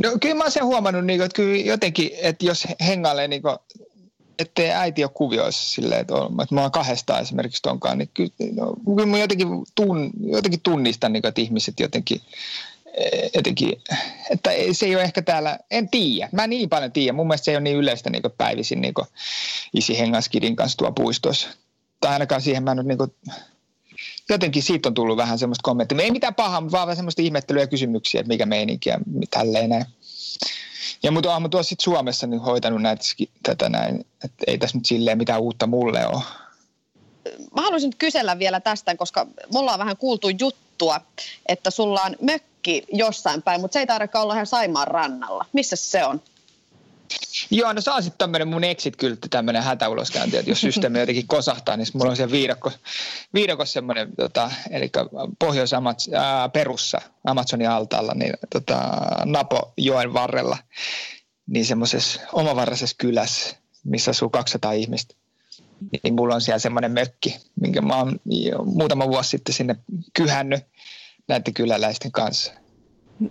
No 0.04 0.12
kyllä 0.22 0.36
mä 0.36 0.44
oon 0.44 0.52
sen 0.52 0.66
huomannut, 0.66 1.06
niin 1.06 1.20
kuin, 1.20 1.26
että 1.26 1.36
kyllä 1.36 1.58
jotenkin, 1.58 2.10
että 2.22 2.46
jos 2.46 2.68
hengailee 2.88 3.28
niin 3.28 3.42
kuin, 3.42 3.56
ettei 4.40 4.72
äiti 4.72 5.04
ole 5.04 5.12
kuvioissa 5.14 5.70
silleen, 5.70 6.02
että, 6.02 6.16
on, 6.16 6.42
että 6.44 6.56
mä 6.56 6.62
oon 6.62 6.72
kahdestaan 6.72 7.22
esimerkiksi 7.22 7.62
tonkaan, 7.62 7.98
niin 7.98 8.10
kyllä, 8.14 8.32
no, 8.56 8.74
kyllä 8.96 9.06
mä 9.06 9.18
jotenkin, 9.18 9.48
tun, 9.76 10.12
jotenkin 10.22 10.62
tunnistan, 10.62 11.14
niin 11.14 11.22
kuin, 11.22 11.30
että 11.30 11.42
ihmiset 11.42 11.80
jotenkin 11.80 12.22
jotenkin, 13.36 13.81
että 14.29 14.50
se 14.71 14.86
ei 14.86 14.95
ole 14.95 15.03
ehkä 15.03 15.21
täällä, 15.21 15.60
en 15.71 15.89
tiedä, 15.89 16.29
mä 16.31 16.48
niin 16.48 16.69
paljon 16.69 16.91
tiedä, 16.91 17.13
mun 17.13 17.27
mielestä 17.27 17.45
se 17.45 17.51
ei 17.51 17.55
ole 17.55 17.63
niin 17.63 17.77
yleistä 17.77 18.10
niin 18.10 18.24
päivisin 18.38 18.81
niin 18.81 18.93
isi 19.74 20.00
hengaskidin 20.00 20.55
kanssa 20.55 20.77
tuo 20.77 20.91
puistossa. 20.91 21.50
Tai 22.00 22.13
ainakaan 22.13 22.41
siihen 22.41 22.63
mä 22.63 22.75
nyt 22.75 22.86
niin 22.86 22.98
kuin, 22.98 23.13
jotenkin 24.29 24.63
siitä 24.63 24.89
on 24.89 24.93
tullut 24.93 25.17
vähän 25.17 25.39
semmoista 25.39 25.63
kommenttia. 25.63 26.01
Ei 26.01 26.12
mitään 26.12 26.36
pahaa, 26.36 26.62
mutta 26.62 26.77
vaan 26.77 26.95
semmoista 26.95 27.21
ihmettelyä 27.21 27.63
ja 27.63 27.67
kysymyksiä, 27.67 28.21
että 28.21 28.27
mikä 28.27 28.45
meininki 28.45 28.89
ja 28.89 29.00
tälleen 29.29 29.69
näin. 29.69 29.86
Ja 31.03 31.12
mutta 31.12 31.36
olen 31.36 31.50
tuossa 31.50 31.69
sit 31.69 31.79
Suomessa 31.79 32.27
niin 32.27 32.41
hoitanut 32.41 32.81
näitä, 32.81 33.03
tätä 33.43 33.69
näin, 33.69 34.05
että 34.24 34.43
ei 34.48 34.57
tässä 34.57 34.77
nyt 34.77 34.86
silleen 34.86 35.17
mitään 35.17 35.41
uutta 35.41 35.67
mulle 35.67 36.07
ole. 36.07 36.24
Mä 37.55 37.62
haluaisin 37.62 37.93
kysellä 37.98 38.39
vielä 38.39 38.60
tästä, 38.60 38.95
koska 38.95 39.27
mulla 39.53 39.74
on 39.74 39.79
vähän 39.79 39.98
kuultu 39.98 40.29
juttua, 40.39 41.01
että 41.45 41.71
sulla 41.71 42.01
on 42.01 42.15
mökki 42.21 42.50
jossain 42.94 43.41
päin, 43.41 43.62
mutta 43.62 43.74
se 43.74 43.80
ei 43.80 43.88
tarvitse 43.88 44.18
olla 44.18 44.34
ihan 44.34 44.48
Saimaan 44.48 44.88
rannalla. 44.88 45.46
Missä 45.53 45.75
se 45.75 46.06
on? 46.06 46.22
Joo, 47.51 47.74
no 47.74 47.82
se 47.82 47.91
on 47.91 48.03
sitten 48.03 48.18
tämmöinen 48.18 48.48
mun 48.48 48.63
exit-kyltti, 48.63 49.30
tämmöinen 49.30 49.63
hätäuloskäynti, 49.63 50.38
että 50.38 50.51
jos 50.51 50.62
systeemi 50.62 51.00
jotenkin 51.03 51.27
kosahtaa, 51.27 51.77
niin 51.77 51.88
mulla 51.94 52.10
on 52.10 52.15
siellä 52.15 52.32
viidakko, 52.32 52.72
viidakko 53.34 53.65
semmoinen, 53.65 54.15
tota, 54.15 54.51
eli 54.70 54.91
pohjois 55.39 55.72
perussa 56.53 57.01
Amazonin 57.25 57.70
altaalla, 57.70 58.13
niin 58.13 58.34
tota, 58.50 58.91
Napo-joen 59.25 60.13
varrella, 60.13 60.58
niin 61.48 61.65
semmoisessa 61.65 62.22
omavaraisessa 62.34 62.96
kylässä, 63.00 63.56
missä 63.84 64.12
asuu 64.12 64.30
200 64.30 64.72
ihmistä. 64.72 65.15
Niin 66.03 66.13
mulla 66.13 66.36
on 66.36 66.41
siellä 66.41 66.60
semmoinen 66.60 66.91
mökki, 66.91 67.39
minkä 67.62 67.82
mä 67.82 67.96
oon 67.96 68.20
muutama 68.65 69.08
vuosi 69.08 69.30
sitten 69.30 69.56
sinne 69.56 69.75
kyhännyt 70.13 70.63
näiden 71.32 71.54
kyläläisten 71.54 72.12
kanssa. 72.12 72.54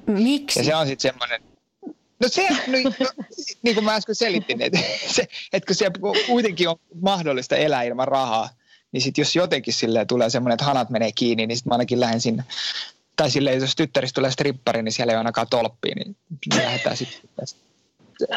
Miksi? 0.07 0.59
Ja 0.61 0.65
se 0.65 0.75
on 0.75 0.87
sitten 0.87 1.11
semmoinen, 1.13 1.41
No 2.21 2.29
se, 2.29 2.49
no, 2.51 2.91
no, 3.01 3.25
niin 3.63 3.75
kuin 3.75 3.85
mä 3.85 3.95
äsken 3.95 4.15
selitin, 4.15 4.63
että, 4.63 4.79
se, 5.07 5.29
että 5.53 5.67
kun 5.67 5.77
siellä 5.77 5.99
kuitenkin 6.27 6.69
on 6.69 6.77
mahdollista 7.01 7.57
elää 7.57 7.83
ilman 7.83 8.09
rahaa, 8.09 8.49
niin 8.93 9.01
sitten 9.01 9.23
jos 9.23 9.37
jotenkin 9.37 9.75
silleen 9.75 10.07
tulee 10.07 10.31
semmoinen, 10.31 10.55
että 10.55 10.65
hanat 10.65 10.91
menee 10.91 11.13
kiinni, 11.13 11.47
niin 11.47 11.57
sitten 11.57 11.71
mä 11.71 11.75
ainakin 11.75 12.01
lähden 12.01 12.21
sinne. 12.21 12.45
Tai 13.17 13.31
silleen, 13.31 13.61
jos 13.61 13.77
tyttäristä 13.77 14.15
tulee 14.15 14.31
strippari, 14.31 14.83
niin 14.83 14.93
siellä 14.93 15.13
ei 15.13 15.15
ole 15.15 15.19
ainakaan 15.19 15.47
tolppia, 15.51 15.95
niin 15.95 16.17
lähdetään 16.57 16.97
sitten 16.97 17.47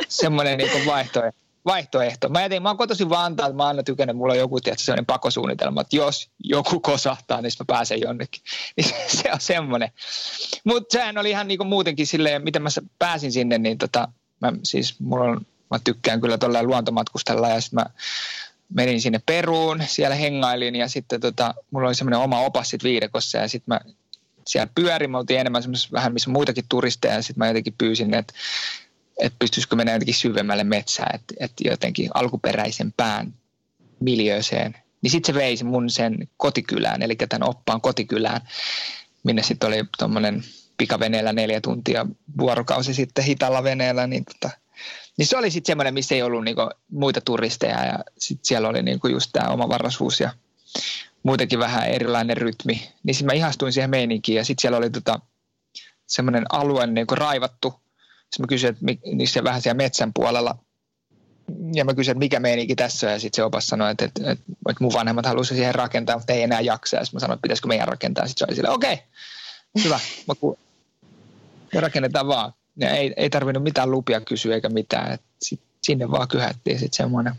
semmoinen 0.08 0.58
niin 0.58 0.86
vaihtoehto 0.86 1.43
vaihtoehto. 1.66 2.30
Mä, 2.30 2.42
jätin, 2.42 2.64
mä 2.64 2.70
oon 2.70 2.78
kotoisin 2.78 3.10
Vantaalta, 3.10 3.56
mä 3.56 3.68
aina 3.68 3.84
tykännyt, 3.84 4.18
mulla 4.18 4.34
on 4.34 4.40
joku 4.40 4.60
tietysti 4.60 4.86
sellainen 4.86 5.06
pakosuunnitelma, 5.06 5.82
että 5.82 5.96
jos 5.96 6.30
joku 6.44 6.80
kosahtaa, 6.80 7.42
niin 7.42 7.52
mä 7.60 7.66
pääsen 7.68 8.02
jonnekin. 8.02 8.42
Niin 8.78 8.94
se 9.08 9.32
on 9.34 9.42
semmoinen. 9.42 9.92
Mutta 10.64 10.94
sehän 10.94 11.18
oli 11.18 11.30
ihan 11.30 11.48
niinku 11.48 11.64
muutenkin 11.64 12.08
silleen, 12.08 12.44
miten 12.44 12.62
mä 12.62 12.70
pääsin 13.00 13.32
sinne, 13.32 13.58
niin 13.58 13.78
tota, 13.78 14.08
mä, 14.42 14.54
siis 14.64 15.00
mulla 15.00 15.24
on, 15.24 15.46
mä 15.72 15.80
tykkään 15.84 16.22
kyllä 16.22 16.38
tuolla 16.38 16.64
luontomatkustella 16.64 17.50
ja 17.50 17.62
sitten 17.62 17.80
mä 17.80 17.86
menin 18.70 19.02
sinne 19.02 19.22
Peruun, 19.26 19.84
siellä 19.88 20.16
hengailin 20.16 20.76
ja 20.76 20.88
sitten 20.88 21.22
tota, 21.22 21.54
mulla 21.72 21.88
oli 21.88 21.96
semmoinen 21.96 22.20
oma 22.20 22.40
opas 22.40 22.70
sit 22.70 22.84
viidekossa 22.84 23.38
ja 23.38 23.48
sitten 23.48 23.74
mä 23.74 23.80
siellä 24.48 24.72
pyörin, 24.76 25.12
me 25.12 25.18
oltiin 25.18 25.40
enemmän 25.40 25.64
vähän 25.92 26.14
missä 26.14 26.30
muitakin 26.30 26.66
turisteja 26.70 27.14
ja 27.14 27.22
sitten 27.22 27.40
mä 27.40 27.48
jotenkin 27.48 27.76
pyysin, 27.78 28.14
että 28.14 28.34
että 29.20 29.40
pystyisikö 29.40 29.76
mennä 29.76 29.94
jotenkin 29.94 30.16
syvemmälle 30.16 30.64
metsään, 30.64 31.16
että, 31.16 31.34
että 31.40 31.64
jotenkin 31.70 32.10
alkuperäisempään 32.14 33.34
miljööseen. 34.00 34.76
Niin 35.02 35.12
sitten 35.12 35.36
se 35.36 35.40
veisi 35.40 35.64
mun 35.64 35.90
sen 35.90 36.30
kotikylään, 36.38 37.02
eli 37.02 37.16
tämän 37.16 37.50
oppaan 37.50 37.82
kotikylään, 37.82 38.42
minne 39.24 39.44
sitten 39.44 39.68
oli 39.68 39.84
tuommoinen 39.98 40.44
pikaveneellä 40.78 41.34
neljä 41.34 41.62
tuntia 41.62 42.06
vuorokausi 42.38 42.94
sitten 42.94 43.24
hitalla 43.24 43.64
veneellä, 43.64 44.08
niin, 44.08 44.26
tota, 44.26 44.50
niin 45.18 45.28
se 45.28 45.38
oli 45.38 45.52
sitten 45.52 45.72
semmoinen, 45.72 45.94
missä 45.94 46.16
ei 46.16 46.22
ollut 46.22 46.44
niinku 46.44 46.70
muita 46.92 47.22
turisteja 47.22 47.86
ja 47.86 48.00
sitten 48.18 48.46
siellä 48.46 48.70
oli 48.70 48.84
niinku 48.84 49.08
just 49.08 49.30
tämä 49.34 49.50
oma 49.50 49.70
varasuus 49.70 50.20
ja 50.20 50.34
muutenkin 51.24 51.60
vähän 51.60 51.88
erilainen 51.88 52.38
rytmi. 52.38 52.90
Niin 53.04 53.16
sitten 53.16 53.26
mä 53.26 53.34
ihastuin 53.34 53.74
siihen 53.74 53.90
meininkiin 53.90 54.36
ja 54.36 54.46
sitten 54.46 54.62
siellä 54.62 54.78
oli 54.78 54.90
tota, 54.90 55.20
semmoinen 56.08 56.46
alue 56.50 56.88
niinku 56.88 57.16
raivattu 57.16 57.83
sitten 58.34 58.44
mä 58.44 58.48
kysyin, 58.48 58.74
että 58.74 58.86
niissä 59.16 59.44
vähän 59.44 59.62
siellä 59.62 59.78
metsän 59.78 60.14
puolella. 60.14 60.58
Ja 61.74 61.86
mä 61.86 61.94
kysyin, 61.94 62.12
että 62.12 62.20
mikä 62.20 62.40
meininki 62.40 62.76
tässä. 62.76 63.12
Ja 63.12 63.20
sitten 63.20 63.36
se 63.36 63.44
opas 63.44 63.68
sanoi, 63.68 63.92
että, 63.92 64.06
että, 64.06 64.32
että, 64.32 64.46
että 64.70 64.84
mun 64.84 64.94
vanhemmat 64.94 65.26
halusivat 65.26 65.58
siihen 65.58 65.76
rakentaa, 65.76 66.18
mutta 66.18 66.34
ei 66.34 66.44
enää 66.44 66.62
jaksa. 66.62 66.98
Ja 66.98 67.06
sitten 67.06 67.16
mä 67.16 67.20
sanoin, 67.20 67.36
että 67.36 67.42
pitäisikö 67.42 67.68
meidän 67.68 67.88
rakentaa. 67.88 68.28
Sitten 68.28 68.40
se 68.40 68.50
oli 68.50 68.56
silleen, 68.56 68.74
okei, 68.74 68.94
okay, 68.94 69.06
hyvä. 69.84 70.00
Mä 70.28 70.36
ku... 70.36 70.60
ja 71.74 71.82
rakennetaan 71.82 72.28
vaan. 72.28 72.54
Ja 72.76 72.90
ei, 72.90 73.14
ei 73.18 73.30
tarvinnut 73.30 73.64
mitään 73.64 73.92
lupia 73.92 74.22
kysyä 74.22 74.56
eikä 74.56 74.70
mitään. 74.70 75.12
Et 75.12 75.22
sit, 75.42 75.62
sinne 75.82 76.12
vaan 76.12 76.28
kyhättiin 76.28 76.80
sitten 76.80 76.98
semmoinen. 76.98 77.34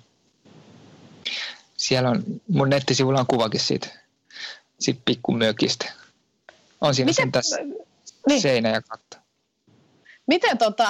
Siellä 1.77 2.11
on, 2.11 2.25
mun 2.49 2.71
nettisivulla 2.71 3.21
on 3.21 3.27
kuvakin 3.27 3.61
siitä, 3.61 3.89
siitä 4.79 5.01
pikkumökistä. 5.05 5.93
On 6.81 6.95
siinä 6.95 7.11
Miten? 7.11 7.23
sen 7.23 7.33
tässä 7.33 7.57
niin. 8.29 8.43
seinä 8.43 8.69
ja 8.69 8.83
katto. 8.83 9.24
Miten 10.27 10.59
tota, 10.59 10.87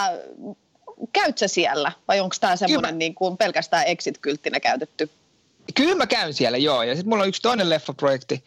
käyt 1.12 1.38
sä 1.38 1.48
siellä 1.48 1.92
vai 2.08 2.20
onko 2.20 2.36
tämä 2.40 2.56
semmoinen 2.56 2.98
niin 2.98 3.14
kuin 3.14 3.36
pelkästään 3.36 3.86
exit-kylttinä 3.86 4.60
käytetty? 4.60 5.10
Kyllä 5.74 5.94
mä 5.94 6.06
käyn 6.06 6.34
siellä, 6.34 6.58
joo. 6.58 6.82
Ja 6.82 6.94
sitten 6.94 7.08
mulla 7.08 7.22
on 7.22 7.28
yksi 7.28 7.42
toinen 7.42 7.70
leffaprojekti, 7.70 8.44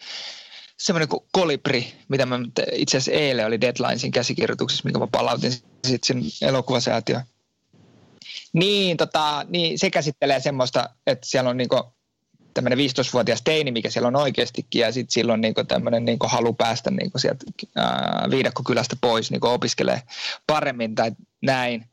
semmoinen 0.77 1.09
kuin 1.09 1.23
Kolibri, 1.31 1.93
mitä 2.07 2.25
mä 2.25 2.39
itse 2.71 2.97
asiassa 2.97 3.19
eilen 3.19 3.45
oli 3.45 3.61
Deadlinesin 3.61 4.11
käsikirjoituksessa, 4.11 4.83
minkä 4.85 4.99
mä 4.99 5.07
palautin 5.07 5.51
sitten 5.51 5.99
sen 6.03 6.47
elokuvasäätiön. 6.47 7.21
Niin, 8.53 8.97
tota, 8.97 9.45
niin, 9.49 9.79
se 9.79 9.89
käsittelee 9.89 10.39
semmoista, 10.39 10.89
että 11.07 11.27
siellä 11.27 11.49
on 11.49 11.57
niinku 11.57 11.96
tämmöinen 12.57 12.89
15-vuotias 12.89 13.41
teini, 13.41 13.71
mikä 13.71 13.89
siellä 13.89 14.07
on 14.07 14.15
oikeastikin, 14.15 14.79
ja 14.79 14.91
sitten 14.91 15.11
silloin 15.11 15.41
niin 15.41 15.53
tämmöinen 15.67 16.05
niin 16.05 16.17
halu 16.23 16.53
päästä 16.53 16.91
niin 16.91 17.11
sieltä 17.17 17.45
ää, 17.75 18.27
viidakkokylästä 18.31 18.95
pois, 19.01 19.31
niin 19.31 19.45
opiskelee 19.45 20.01
paremmin 20.47 20.95
tai 20.95 21.11
näin. 21.41 21.85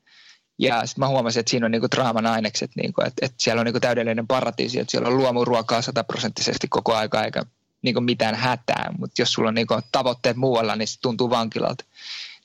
Ja 0.59 0.87
sitten 0.87 1.03
mä 1.03 1.09
huomasin, 1.09 1.41
että 1.41 1.51
siinä 1.51 1.67
on 1.67 1.73
niinku 1.73 1.89
draaman 1.95 2.27
ainekset, 2.27 2.71
niinku, 2.77 3.01
että, 3.01 3.27
että 3.27 3.37
siellä 3.41 3.61
on 3.61 3.67
niinku 3.67 3.81
täydellinen 3.81 4.27
paratiisi, 4.27 4.81
että 4.81 4.91
siellä 4.91 5.09
on 5.09 5.17
luomuruokaa 5.17 5.83
sataprosenttisesti 5.83 6.69
koko 6.69 6.95
aika 6.95 7.25
eikä 7.25 7.43
niinku 7.83 8.01
mitään 8.01 8.35
hätää. 8.35 8.93
Mutta 8.99 9.23
jos 9.23 9.33
sulla 9.33 9.49
on 9.49 9.55
niinku 9.55 9.75
tavoitteet 9.93 10.37
muualla, 10.37 10.77
niin 10.77 10.89
se 10.89 11.01
tuntuu 11.01 11.31
vankilalta. 11.31 11.85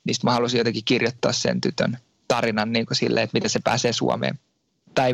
Niin 0.04 0.16
mä 0.22 0.32
halusin 0.32 0.58
jotenkin 0.58 0.84
kirjoittaa 0.84 1.32
sen 1.32 1.60
tytön 1.60 1.98
tarinan 2.28 2.72
niinku 2.72 2.94
silleen, 2.94 3.24
että 3.24 3.36
miten 3.36 3.50
se 3.50 3.60
pääsee 3.64 3.92
Suomeen 3.92 4.38
tai 4.94 5.12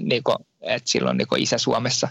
niin 0.00 0.22
kuin, 0.22 0.36
että 0.62 0.90
silloin 0.90 1.18
niin 1.18 1.42
isä 1.42 1.58
Suomessa 1.58 2.08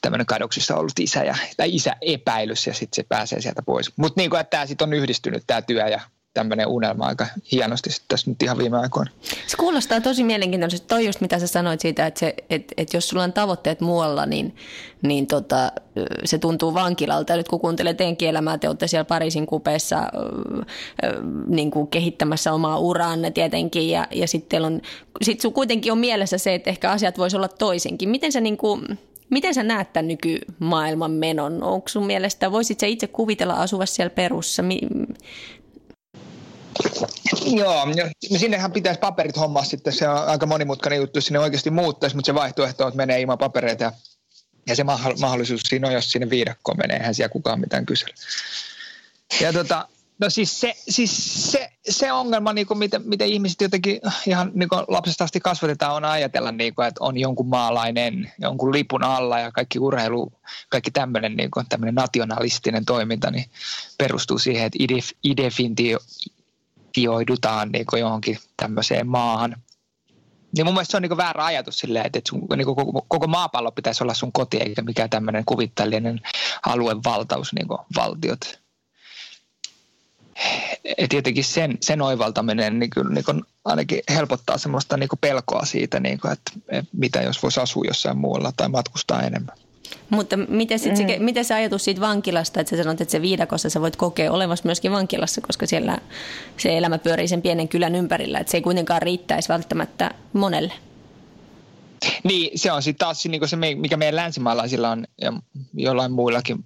tämmöinen 0.00 0.26
kadoksissa 0.26 0.76
ollut 0.76 0.98
isä 0.98 1.24
ja, 1.24 1.36
tai 1.56 1.74
isä 1.74 1.96
epäilys 2.00 2.66
ja 2.66 2.74
sitten 2.74 2.96
se 2.96 3.02
pääsee 3.08 3.40
sieltä 3.40 3.62
pois. 3.62 3.92
Mutta 3.96 4.20
niin 4.20 4.36
että 4.36 4.50
tämä 4.50 4.66
sitten 4.66 4.88
on 4.88 4.92
yhdistynyt 4.92 5.44
tämä 5.46 5.62
työ 5.62 5.88
ja 5.88 6.00
tämmöinen 6.34 6.66
unelma 6.66 7.06
aika 7.06 7.26
hienosti 7.52 7.90
tässä 8.08 8.30
nyt 8.30 8.42
ihan 8.42 8.58
viime 8.58 8.78
aikoina. 8.78 9.10
Se 9.46 9.56
kuulostaa 9.56 10.00
tosi 10.00 10.24
mielenkiintoisesti. 10.24 10.86
Toi 10.88 11.06
just 11.06 11.20
mitä 11.20 11.38
sä 11.38 11.46
sanoit 11.46 11.80
siitä, 11.80 12.06
että, 12.06 12.20
se, 12.20 12.34
että, 12.50 12.74
että 12.76 12.96
jos 12.96 13.08
sulla 13.08 13.24
on 13.24 13.32
tavoitteet 13.32 13.80
muualla, 13.80 14.26
niin, 14.26 14.56
niin 15.02 15.26
tota, 15.26 15.72
se 16.24 16.38
tuntuu 16.38 16.74
vankilalta. 16.74 17.36
Nyt 17.36 17.48
kun 17.48 17.60
kuuntelee 17.60 17.94
teidänkin 17.94 18.28
elämää, 18.28 18.58
te 18.58 18.68
olette 18.68 18.86
siellä 18.86 19.04
Pariisin 19.04 19.46
kupeessa 19.46 20.02
niin 21.46 21.70
kuin 21.70 21.88
kehittämässä 21.88 22.52
omaa 22.52 22.78
uraanne 22.78 23.30
tietenkin 23.30 23.90
ja, 23.90 24.06
ja 24.10 24.28
sitten 24.28 24.64
on, 24.64 24.80
sit 25.22 25.40
sun 25.40 25.52
kuitenkin 25.52 25.92
on 25.92 25.98
mielessä 25.98 26.38
se, 26.38 26.54
että 26.54 26.70
ehkä 26.70 26.90
asiat 26.90 27.18
voisi 27.18 27.36
olla 27.36 27.48
toisinkin. 27.48 28.08
Miten 28.08 28.32
sä 28.32 28.40
niin 28.40 28.56
kuin, 28.56 28.98
Miten 29.30 29.54
sä 29.54 29.62
näet 29.62 29.92
tämän 29.92 30.08
nykymaailman 30.08 31.10
menon? 31.10 31.62
Onko 31.62 31.88
sun 31.88 32.06
mielestä, 32.06 32.52
voisit 32.52 32.80
sä 32.80 32.86
itse 32.86 33.06
kuvitella 33.06 33.54
asuva 33.54 33.86
siellä 33.86 34.10
perussa? 34.10 34.62
Joo, 37.46 37.86
sinnehän 38.36 38.72
pitäisi 38.72 39.00
paperit 39.00 39.36
hommaa 39.36 39.64
sitten, 39.64 39.92
se 39.92 40.08
on 40.08 40.28
aika 40.28 40.46
monimutkainen 40.46 40.98
juttu, 40.98 41.20
sinne 41.20 41.38
oikeasti 41.38 41.70
muuttaisi, 41.70 42.16
mutta 42.16 42.26
se 42.26 42.34
vaihtoehto 42.34 42.84
on, 42.84 42.88
että 42.88 42.96
menee 42.96 43.20
ilman 43.20 43.38
papereita 43.38 43.84
ja, 43.84 43.92
ja 44.66 44.76
se 44.76 44.84
mahdollisuus 45.20 45.60
siinä 45.64 45.88
on, 45.88 45.94
jos 45.94 46.12
sinne 46.12 46.30
viidakkoon 46.30 46.78
menee, 46.78 46.96
eihän 46.96 47.14
siellä 47.14 47.32
kukaan 47.32 47.60
mitään 47.60 47.86
kysele. 47.86 48.14
Ja 49.40 49.52
tota, 49.52 49.88
no 50.18 50.30
siis 50.30 50.60
se, 50.60 50.74
siis 50.88 51.42
se, 51.52 51.72
se 51.88 52.12
ongelma, 52.12 52.52
niin 52.52 52.66
kuin 52.66 52.78
miten, 52.78 53.02
miten 53.04 53.28
ihmiset 53.28 53.60
jotenkin 53.60 54.00
ihan 54.26 54.50
niin 54.54 54.68
kuin 54.68 54.82
lapsesta 54.88 55.24
asti 55.24 55.40
kasvatetaan, 55.40 55.94
on 55.94 56.04
ajatella, 56.04 56.52
niin 56.52 56.74
kuin, 56.74 56.88
että 56.88 57.04
on 57.04 57.18
jonkun 57.18 57.48
maalainen, 57.48 58.32
jonkun 58.38 58.72
lipun 58.72 59.02
alla 59.02 59.40
ja 59.40 59.52
kaikki 59.52 59.78
urheilu, 59.78 60.32
kaikki 60.68 60.90
tämmöinen, 60.90 61.36
niin 61.36 61.50
kuin, 61.50 61.66
tämmöinen 61.68 61.94
nationalistinen 61.94 62.84
toiminta 62.84 63.30
niin 63.30 63.50
perustuu 63.98 64.38
siihen, 64.38 64.66
että 64.66 65.02
idefintio, 65.24 65.98
identifioidutaan 66.90 67.72
niin 67.72 67.86
johonkin 67.98 68.38
tämmöiseen 68.56 69.06
maahan. 69.06 69.56
Niin 70.56 70.66
mun 70.66 70.74
mielestä 70.74 70.90
se 70.90 70.96
on 70.96 71.02
niin 71.02 71.16
väärä 71.16 71.44
ajatus 71.44 71.78
silleen, 71.78 72.06
että 72.06 72.20
sun, 72.28 72.46
niin 72.56 72.66
koko, 72.66 73.04
koko 73.08 73.26
maapallo 73.26 73.72
pitäisi 73.72 74.04
olla 74.04 74.14
sun 74.14 74.32
koti 74.32 74.56
eikä 74.56 74.82
mikään 74.82 75.10
tämmöinen 75.10 75.44
kuvitteellinen 75.44 76.20
aluevaltaus 76.66 77.52
niin 77.52 77.68
valtiot. 77.96 78.60
Et 80.98 81.12
jotenkin 81.12 81.44
sen, 81.44 81.78
sen 81.80 82.02
oivaltaminen 82.02 82.78
niin 82.78 82.90
kuin, 82.94 83.14
niin 83.14 83.24
kuin 83.24 83.42
ainakin 83.64 84.00
helpottaa 84.08 84.58
semmoista 84.58 84.96
niin 84.96 85.08
pelkoa 85.20 85.64
siitä, 85.64 86.00
niin 86.00 86.20
kuin, 86.20 86.32
että 86.32 86.52
mitä 86.92 87.22
jos 87.22 87.42
voisi 87.42 87.60
asua 87.60 87.84
jossain 87.86 88.18
muualla 88.18 88.52
tai 88.56 88.68
matkustaa 88.68 89.22
enemmän. 89.22 89.56
Mutta 90.10 90.36
miten, 90.36 90.78
sit 90.78 90.96
se, 90.96 91.18
mm. 91.18 91.24
miten 91.24 91.44
se 91.44 91.54
ajatus 91.54 91.84
siitä 91.84 92.00
vankilasta, 92.00 92.60
että 92.60 92.76
sä 92.76 92.82
sanot, 92.82 93.00
että 93.00 93.12
se 93.12 93.22
viidakossa 93.22 93.70
sä 93.70 93.80
voit 93.80 93.96
kokea 93.96 94.32
olevassa 94.32 94.64
myöskin 94.64 94.92
vankilassa, 94.92 95.40
koska 95.40 95.66
siellä 95.66 95.98
se 96.56 96.78
elämä 96.78 96.98
pyörii 96.98 97.28
sen 97.28 97.42
pienen 97.42 97.68
kylän 97.68 97.94
ympärillä, 97.94 98.38
että 98.38 98.50
se 98.50 98.56
ei 98.56 98.62
kuitenkaan 98.62 99.02
riittäisi 99.02 99.48
välttämättä 99.48 100.14
monelle. 100.32 100.72
Niin, 102.24 102.58
se 102.58 102.72
on 102.72 102.82
sitten 102.82 103.06
taas 103.06 103.26
niin 103.26 103.48
se, 103.48 103.56
mikä 103.56 103.96
meidän 103.96 104.16
länsimaalaisilla 104.16 104.90
on 104.90 105.06
ja 105.20 105.32
jollain 105.74 106.12
muillakin, 106.12 106.64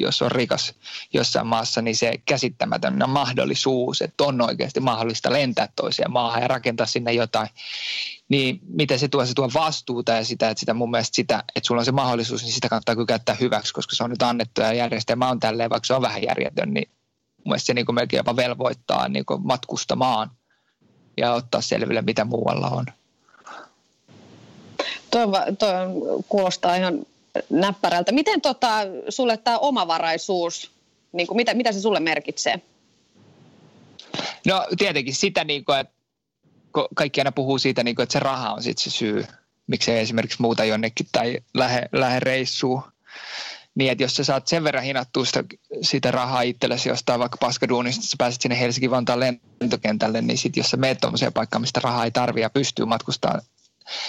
jos 0.00 0.22
on 0.22 0.32
rikas 0.32 0.74
jossain 1.12 1.46
maassa, 1.46 1.82
niin 1.82 1.96
se 1.96 2.20
käsittämätön 2.24 3.02
mahdollisuus, 3.06 4.02
että 4.02 4.24
on 4.24 4.40
oikeasti 4.40 4.80
mahdollista 4.80 5.32
lentää 5.32 5.68
toiseen 5.76 6.10
maahan 6.10 6.42
ja 6.42 6.48
rakentaa 6.48 6.86
sinne 6.86 7.12
jotain. 7.12 7.48
Niin 8.28 8.60
miten 8.68 8.98
se 8.98 9.08
tuo, 9.08 9.26
se 9.26 9.34
tuo 9.34 9.50
vastuuta 9.54 10.12
ja 10.12 10.24
sitä, 10.24 10.50
että 10.50 10.60
sitä 10.60 10.74
mun 10.74 10.90
mielestä 10.90 11.16
sitä, 11.16 11.44
että 11.56 11.66
sulla 11.66 11.80
on 11.80 11.84
se 11.84 11.92
mahdollisuus, 11.92 12.42
niin 12.42 12.52
sitä 12.52 12.68
kannattaa 12.68 12.94
kyllä 12.94 13.06
käyttää 13.06 13.34
hyväksi, 13.40 13.74
koska 13.74 13.96
se 13.96 14.04
on 14.04 14.10
nyt 14.10 14.22
annettu 14.22 14.60
ja 14.60 14.72
järjestelmä 14.72 15.28
on 15.28 15.40
tälleen, 15.40 15.70
vaikka 15.70 15.86
se 15.86 15.94
on 15.94 16.02
vähän 16.02 16.22
järjetön, 16.22 16.74
niin 16.74 16.88
mun 17.36 17.44
mielestä 17.44 17.66
se 17.66 17.74
niin 17.74 17.86
kuin 17.86 17.94
melkein 17.94 18.18
jopa 18.18 18.36
velvoittaa 18.36 19.08
niin 19.08 19.24
kuin 19.24 19.46
matkustamaan 19.46 20.30
ja 21.16 21.32
ottaa 21.32 21.60
selville, 21.60 22.02
mitä 22.02 22.24
muualla 22.24 22.68
on. 22.68 22.86
Toi, 25.10 25.26
toi 25.58 25.70
kuulostaa 26.28 26.76
ihan 26.76 27.06
näppärältä. 27.50 28.12
Miten 28.12 28.40
tota, 28.40 28.78
sulle 29.08 29.36
tämä 29.36 29.58
omavaraisuus, 29.58 30.70
niin 31.12 31.26
kuin, 31.26 31.36
mitä, 31.36 31.54
mitä 31.54 31.72
se 31.72 31.80
sulle 31.80 32.00
merkitsee? 32.00 32.60
No 34.46 34.66
tietenkin 34.78 35.14
sitä, 35.14 35.44
niin 35.44 35.64
kuin, 35.64 35.78
että 35.78 35.94
kaikki 36.94 37.20
aina 37.20 37.32
puhuu 37.32 37.58
siitä, 37.58 37.84
niin 37.84 37.96
kuin, 37.96 38.02
että 38.02 38.12
se 38.12 38.18
raha 38.18 38.52
on 38.52 38.62
sitten 38.62 38.84
se 38.84 38.90
syy, 38.90 39.26
miksei 39.66 39.98
esimerkiksi 39.98 40.42
muuta 40.42 40.64
jonnekin 40.64 41.06
tai 41.12 41.38
lähde, 41.54 41.88
lähde 41.92 42.20
reissuun. 42.20 42.82
Niin, 43.74 43.92
että 43.92 44.04
jos 44.04 44.16
sä 44.16 44.24
saat 44.24 44.46
sen 44.46 44.64
verran 44.64 44.84
hinattua 44.84 45.24
sitä, 45.24 45.44
sitä 45.82 46.10
rahaa 46.10 46.42
itsellesi 46.42 46.88
jostain 46.88 47.20
vaikka 47.20 47.36
paskaduunista, 47.40 48.06
sä 48.06 48.16
pääset 48.18 48.42
sinne 48.42 48.60
Helsinki-Vantaan 48.60 49.20
lentokentälle, 49.20 50.22
niin 50.22 50.38
sitten 50.38 50.60
jos 50.60 50.70
sä 50.70 50.76
meet 50.76 51.00
tuommoiseen 51.00 51.32
paikkaan, 51.32 51.60
mistä 51.60 51.80
rahaa 51.84 52.04
ei 52.04 52.10
tarvitse 52.10 52.42
ja 52.42 52.50
pystyy 52.50 52.84
matkustamaan 52.84 53.40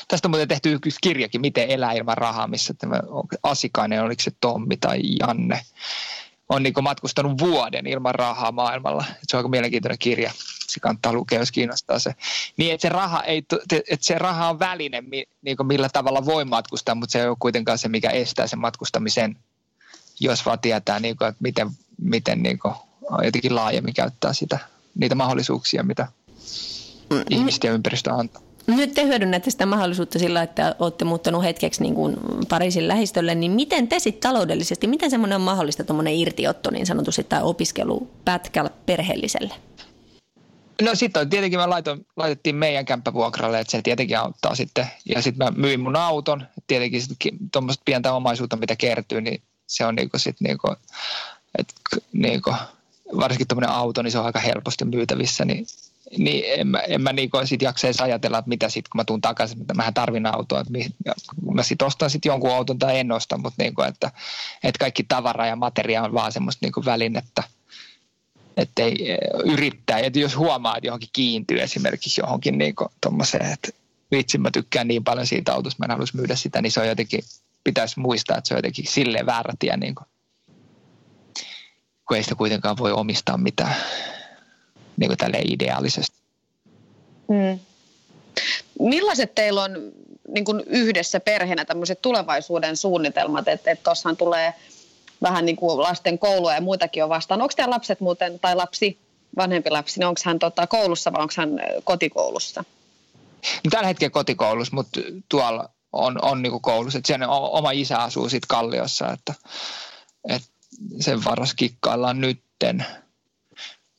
Tästä 0.08 0.28
on 0.28 0.32
muuten 0.32 0.48
tehty 0.48 0.72
yksi 0.72 0.98
kirjakin, 1.02 1.42
Miten 1.42 1.70
elää 1.70 1.94
ilman 1.94 2.18
rahaa, 2.18 2.48
missä 2.48 2.74
tämä 2.74 3.00
Asikainen, 3.44 4.04
oliko 4.04 4.22
se 4.22 4.32
Tommi 4.42 4.78
tai 4.78 5.02
Janne, 5.20 5.62
on 6.50 6.64
niin 6.64 6.74
matkustanut 6.82 7.40
vuoden 7.40 7.88
ilman 7.88 8.16
rahaa 8.16 8.52
maailmalla. 8.52 9.06
Se 9.24 9.38
on 9.38 9.40
aika 9.40 9.50
mielenkiintoinen 9.50 10.00
kirja. 10.00 10.32
Se 10.76 10.80
kannattaa 10.80 11.14
lukea, 11.14 11.40
jos 11.40 11.52
kiinnostaa 11.52 12.00
se. 12.00 12.16
Niin, 12.58 12.74
että 12.74 12.82
se 12.82 12.90
raha, 12.90 13.24
ei, 13.24 13.44
että 13.72 14.06
se 14.06 14.18
raha 14.18 14.50
on 14.50 14.60
väline, 14.60 15.04
niin 15.42 15.58
millä 15.64 15.90
tavalla 15.90 16.26
voi 16.26 16.46
matkustaa, 16.46 16.96
mutta 16.96 17.12
se 17.12 17.22
ei 17.22 17.28
ole 17.28 17.38
kuitenkaan 17.40 17.78
se, 17.78 17.88
mikä 17.88 18.10
estää 18.10 18.48
sen 18.48 18.60
matkustamisen, 18.60 19.38
jos 20.20 20.46
vaan 20.46 20.60
tietää, 20.60 21.00
niin 21.00 21.18
kuin, 21.18 21.28
että 21.28 21.44
miten, 21.44 21.70
miten 22.02 22.44
niin 22.44 22.60
kuin, 22.60 22.74
jotenkin 23.24 23.56
laajemmin 23.56 23.94
käyttää 23.94 24.34
sitä, 24.34 24.60
niitä 24.96 25.16
mahdollisuuksia, 25.16 25.84
mitä 25.84 26.08
mm, 27.10 27.24
ihmiset 27.30 27.64
ja 27.64 27.72
ympäristö 27.72 28.14
antaa. 28.14 28.42
Nyt 28.68 28.94
te 28.94 29.04
hyödynnätte 29.04 29.52
sitä 29.52 29.66
mahdollisuutta 29.66 30.20
sillä, 30.20 30.44
että 30.44 30.76
olette 30.80 31.06
muuttanut 31.06 31.44
hetkeksi 31.44 31.82
niin 31.84 31.96
kuin 31.96 32.18
Pariisin 32.50 32.88
lähistölle, 32.88 33.36
niin 33.36 33.52
miten 33.52 33.88
te 33.88 34.00
sitten 34.00 34.30
taloudellisesti, 34.30 34.88
miten 34.88 35.10
semmoinen 35.10 35.36
on 35.36 35.42
mahdollista 35.42 35.84
tuommoinen 35.84 36.16
irtiotto 36.16 36.72
niin 36.72 36.86
sanotusti 36.86 37.24
tai 37.24 37.44
opiskelu 37.44 38.12
pätkällä 38.26 38.70
perheelliselle? 38.86 39.54
No 40.82 40.96
sitten 40.96 41.30
tietenkin 41.30 41.60
me 41.60 41.66
laitoin, 41.66 42.06
laitettiin 42.16 42.56
meidän 42.56 42.86
kämppävuokralle, 42.86 43.60
että 43.60 43.72
se 43.72 43.82
tietenkin 43.82 44.20
auttaa 44.20 44.56
sitten. 44.56 44.88
Ja 45.16 45.22
sitten 45.22 45.46
mä 45.46 45.52
myin 45.52 45.80
mun 45.80 45.96
auton, 45.96 46.48
tietenkin 46.68 47.02
tuommoista 47.52 47.82
pientä 47.86 48.14
omaisuutta, 48.14 48.58
mitä 48.58 48.76
kertyy, 48.76 49.22
niin 49.22 49.42
se 49.68 49.86
on 49.86 49.96
niinku 49.96 50.18
sitten 50.18 50.46
niinku, 50.46 50.76
niinku, 52.14 52.56
varsinkin 53.20 53.48
tuommoinen 53.48 53.76
auto, 53.76 54.02
niin 54.02 54.12
se 54.12 54.20
on 54.20 54.26
aika 54.26 54.40
helposti 54.40 54.86
myytävissä, 54.86 55.46
niin 55.46 55.68
niin 56.18 56.44
en 56.60 56.68
mä, 56.68 56.80
en 56.80 57.02
mä 57.02 57.14
niin 57.14 57.30
sit 57.46 57.62
jaksa 57.62 57.88
edes 57.88 58.02
ajatella, 58.02 58.38
että 58.38 58.50
mitä 58.50 58.70
sitten, 58.70 58.90
kun 58.90 59.00
mä 59.00 59.06
tuun 59.06 59.22
takaisin, 59.22 59.62
että 59.62 59.74
mähän 59.74 59.94
tarvin 59.94 60.26
autoa. 60.26 60.60
Että 60.60 60.74
mä 61.54 61.64
sitten 61.64 61.86
ostan 61.86 62.10
sitten 62.10 62.30
jonkun 62.30 62.52
auton 62.52 62.80
tai 62.80 63.00
en 63.00 63.12
osta, 63.12 63.38
mutta 63.38 63.64
niin 63.64 63.76
kuin, 63.76 63.88
että, 63.88 64.12
että 64.64 64.80
kaikki 64.80 65.04
tavara 65.04 65.48
ja 65.48 65.56
materia 65.56 66.04
on 66.04 66.14
vaan 66.14 66.32
semmoista 66.32 66.66
niin 66.66 66.74
kuin 66.74 66.86
välinettä, 66.86 67.44
että 68.58 68.84
ei 68.84 69.12
eh, 69.12 69.18
yrittää. 69.46 70.00
Että 70.00 70.20
jos 70.20 70.38
huomaa, 70.38 70.78
että 70.78 70.88
johonkin 70.88 71.10
kiintyy 71.14 71.62
esimerkiksi 71.62 72.22
johonkin 72.22 72.58
niin 72.58 72.76
tuommoiseen, 73.02 73.52
että 73.52 73.70
vitsi 74.12 74.38
mä 74.38 74.52
tykkään 74.52 74.88
niin 74.88 75.04
paljon 75.04 75.28
siitä 75.28 75.54
autosta, 75.54 75.80
mä 75.80 75.86
en 75.86 75.92
halus 75.92 76.14
myydä 76.14 76.36
sitä, 76.36 76.62
niin 76.62 76.72
se 76.72 76.80
on 76.80 76.88
jotenkin, 76.88 77.24
pitäisi 77.64 78.00
muistaa, 78.00 78.38
että 78.38 78.48
se 78.48 78.54
on 78.54 78.58
jotenkin 78.58 78.86
silleen 78.88 79.26
väärä 79.26 79.54
tie, 79.60 79.78
niin 79.78 79.96
kuin, 79.96 80.08
kun 82.08 82.18
ei 82.18 82.24
sitä 82.24 82.36
kuitenkaan 82.36 82.78
voi 82.78 82.92
omistaa 82.92 83.38
mitään 83.38 83.76
niin 84.98 85.10
kuin 85.10 85.18
tälle 85.18 85.40
ideaalisesti. 85.44 86.18
Mm. 87.28 87.60
Millaiset 88.80 89.36
teillä 89.36 89.64
on 89.64 89.92
niin 90.28 90.46
kuin 90.46 90.64
yhdessä 90.66 91.20
perheenä 91.20 91.66
tämmöiset 91.66 92.02
tulevaisuuden 92.02 92.78
suunnitelmat, 92.78 93.48
että, 93.48 93.72
että 93.72 93.84
tuossahan 93.84 94.18
tulee 94.18 94.54
vähän 95.22 95.46
niin 95.46 95.56
kuin 95.56 95.80
lasten 95.80 96.20
koulua 96.20 96.54
ja 96.54 96.62
muitakin 96.62 97.04
on 97.04 97.10
vastaan. 97.10 97.42
Onko 97.42 97.54
teillä 97.56 97.74
lapset 97.74 98.00
muuten, 98.00 98.40
tai 98.40 98.56
lapsi, 98.56 99.00
vanhempi 99.38 99.70
lapsi, 99.70 100.00
niin 100.00 100.08
onko 100.08 100.22
hän 100.26 100.40
tota, 100.40 100.68
koulussa 100.68 101.14
vai 101.14 101.22
onko 101.22 101.34
hän 101.38 101.50
kotikoulussa? 101.84 102.64
No, 103.64 103.70
tällä 103.70 103.88
hetkellä 103.88 104.12
kotikoulussa, 104.12 104.76
mutta 104.76 105.00
tuolla 105.30 105.70
on, 105.94 106.20
on 106.22 106.42
niin 106.42 106.52
kuin 106.52 106.62
koulussa. 106.62 106.98
Että 106.98 107.08
siellä 107.08 107.28
oma 107.28 107.72
isä 107.72 107.98
asuu 107.98 108.30
sitten 108.30 108.48
Kalliossa, 108.48 109.12
että, 109.12 109.34
että 110.30 110.48
sen 111.00 111.26
varas 111.26 111.54
kikkaillaan 111.54 112.22
nytten. 112.22 112.86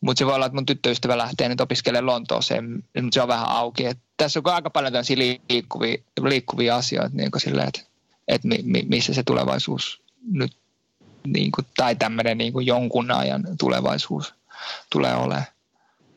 Mutta 0.01 0.19
se 0.19 0.27
voi 0.27 0.35
olla, 0.35 0.47
että 0.47 0.57
mun 0.57 0.67
tyttöystävä 0.67 1.19
lähtee 1.19 1.49
nyt 1.49 1.61
opiskelemaan 1.61 2.07
Lontooseen, 2.07 2.71
mutta 2.75 3.15
se 3.15 3.23
on 3.23 3.29
vähän 3.29 3.49
auki. 3.49 3.87
Et 3.87 3.99
tässä 4.17 4.41
on 4.45 4.53
aika 4.53 4.71
paljon 4.71 4.93
tämmöisiä 4.93 5.17
liikkuvia, 5.49 5.99
liikkuvia 6.21 6.77
asioita, 6.77 7.17
niin 7.17 7.31
silleen, 7.37 7.69
että, 7.69 7.81
että 8.29 8.49
mi, 8.49 8.59
mi, 8.63 8.85
missä 8.89 9.15
se 9.15 9.23
tulevaisuus 9.23 10.03
nyt, 10.31 10.57
niin 11.33 11.53
kuin, 11.53 11.67
tai 11.77 11.97
tämmöinen 11.97 12.39
niin 12.39 12.53
kuin 12.53 12.67
jonkun 12.67 13.11
ajan 13.11 13.45
tulevaisuus 13.61 14.35
tulee 14.91 15.15
olemaan. 15.15 15.45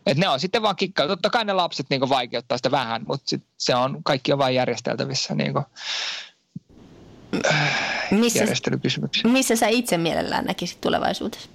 Et 0.05 0.17
ne 0.17 0.29
on 0.29 0.39
sitten 0.39 0.61
vaan 0.61 0.75
kikkaa. 0.75 1.07
Totta 1.07 1.29
kai 1.29 1.45
ne 1.45 1.53
lapset 1.53 1.85
niin 1.89 2.09
vaikeuttaa 2.09 2.57
sitä 2.57 2.71
vähän, 2.71 3.01
mutta 3.07 3.29
sit 3.29 3.43
se 3.57 3.75
on, 3.75 4.03
kaikki 4.03 4.33
on 4.33 4.39
vain 4.39 4.55
järjesteltävissä 4.55 5.35
niin 5.35 5.53
kuin, 5.53 5.65
missä, 8.11 8.39
järjestelykysymyksiä. 8.39 9.31
Missä 9.31 9.55
sä 9.55 9.67
itse 9.67 9.97
mielellään 9.97 10.45
näkisit 10.45 10.81
tulevaisuudessa? 10.81 11.49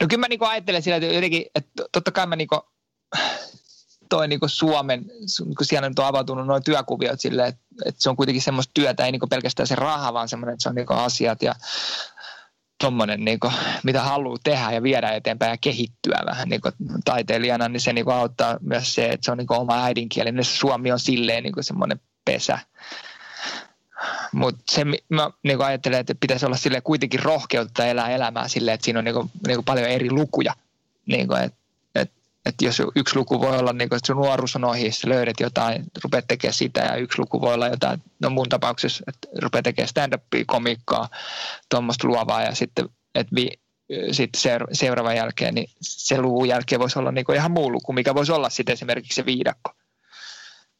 No 0.00 0.06
kyllä 0.08 0.20
mä 0.20 0.28
niinku 0.28 0.44
ajattelen 0.44 0.82
sillä, 0.82 0.96
että 0.96 1.14
jotenkin, 1.14 1.44
että 1.54 1.84
totta 1.92 2.12
kai 2.12 2.26
mä 2.26 2.36
niinku, 2.36 2.60
toi 4.08 4.28
niinku 4.28 4.48
Suomen, 4.48 5.04
kun 5.56 5.66
siellä 5.66 5.88
nyt 5.88 5.98
on 5.98 6.06
avautunut 6.06 6.46
noin 6.46 6.62
työkuviot 6.62 7.20
silleen, 7.20 7.48
että, 7.48 7.62
että 7.84 8.02
se 8.02 8.10
on 8.10 8.16
kuitenkin 8.16 8.42
semmoista 8.42 8.70
työtä, 8.74 9.04
ei 9.04 9.12
niinku 9.12 9.26
pelkästään 9.26 9.66
se 9.66 9.74
raha, 9.74 10.12
vaan 10.12 10.28
semmoinen, 10.28 10.52
että 10.52 10.62
se 10.62 10.68
on 10.68 10.74
niinku 10.74 10.92
asiat 10.92 11.42
ja 11.42 11.54
tuommoinen, 12.80 13.24
niinku, 13.24 13.52
mitä 13.82 14.02
haluaa 14.02 14.38
tehdä 14.44 14.72
ja 14.72 14.82
viedä 14.82 15.10
eteenpäin 15.10 15.50
ja 15.50 15.56
kehittyä 15.60 16.22
vähän 16.26 16.48
niinku 16.48 16.68
taiteilijana, 17.04 17.68
niin 17.68 17.80
se 17.80 17.92
niinku 17.92 18.10
auttaa 18.10 18.56
myös 18.60 18.94
se, 18.94 19.06
että 19.06 19.24
se 19.24 19.30
on 19.30 19.38
niinku 19.38 19.54
oma 19.54 19.84
äidinkieli. 19.84 20.32
Niin 20.32 20.44
suomi 20.44 20.92
on 20.92 21.00
silleen 21.00 21.42
niinku 21.42 21.62
semmoinen 21.62 22.00
pesä, 22.24 22.58
mutta 24.32 24.62
se 24.70 24.84
mä 25.08 25.30
niin 25.42 25.62
ajattelen, 25.62 26.00
että 26.00 26.14
pitäisi 26.20 26.46
olla 26.46 26.56
sille 26.56 26.80
kuitenkin 26.80 27.22
rohkeutta 27.22 27.86
elää 27.86 28.10
elämää 28.10 28.48
sille, 28.48 28.72
että 28.72 28.84
siinä 28.84 28.98
on 28.98 29.04
niin 29.04 29.14
kuin, 29.14 29.30
niin 29.46 29.56
kuin 29.56 29.64
paljon 29.64 29.88
eri 29.88 30.10
lukuja. 30.10 30.54
Niin 31.06 31.28
kuin, 31.28 31.42
että 31.42 31.58
et, 32.46 32.54
et 32.54 32.62
jos 32.62 32.82
yksi 32.96 33.16
luku 33.16 33.40
voi 33.40 33.58
olla, 33.58 33.72
niin 33.72 33.88
kuin, 33.88 33.96
että 33.96 34.06
sun 34.06 34.16
nuoruus 34.16 34.56
on 34.56 34.64
ohi, 34.64 34.92
sä 34.92 35.08
löydät 35.08 35.40
jotain, 35.40 35.84
rupeat 36.04 36.24
tekemään 36.28 36.54
sitä 36.54 36.80
ja 36.80 36.96
yksi 36.96 37.18
luku 37.18 37.40
voi 37.40 37.54
olla 37.54 37.68
jotain, 37.68 38.02
no 38.20 38.30
mun 38.30 38.48
tapauksessa, 38.48 39.04
että 39.08 39.28
rupeat 39.42 39.64
tekemään 39.64 39.88
stand-upia, 39.88 40.44
komikkaa, 40.46 41.08
tuommoista 41.70 42.08
luovaa 42.08 42.42
ja 42.42 42.54
sitten, 42.54 42.88
että 43.14 43.34
vi, 43.34 43.48
sitten 44.12 44.60
seuraavan 44.72 45.16
jälkeen, 45.16 45.54
niin 45.54 45.70
se 45.80 46.20
luvun 46.20 46.48
jälkeen 46.48 46.80
voisi 46.80 46.98
olla 46.98 47.12
niin 47.12 47.34
ihan 47.34 47.50
muu 47.50 47.72
luku, 47.72 47.92
mikä 47.92 48.14
voisi 48.14 48.32
olla 48.32 48.50
sitten 48.50 48.72
esimerkiksi 48.72 49.14
se 49.14 49.26
viidakko 49.26 49.72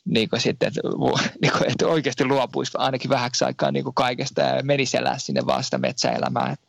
niin 0.07 0.29
kuin 0.29 0.41
sitten, 0.41 0.67
että, 0.67 0.81
niin 1.43 1.53
kuin, 1.53 1.71
että 1.71 1.87
oikeasti 1.87 2.25
luopuisi 2.25 2.73
ainakin 2.75 3.11
vähäksi 3.11 3.45
aikaa 3.45 3.71
niin 3.71 3.85
kuin 3.85 3.95
kaikesta 3.95 4.41
ja 4.41 4.63
menisi 4.63 4.97
elää 4.97 5.19
sinne 5.19 5.47
vaan 5.47 5.65
sitä 5.65 5.79
metsäelämää. 5.79 6.53
Että, 6.53 6.67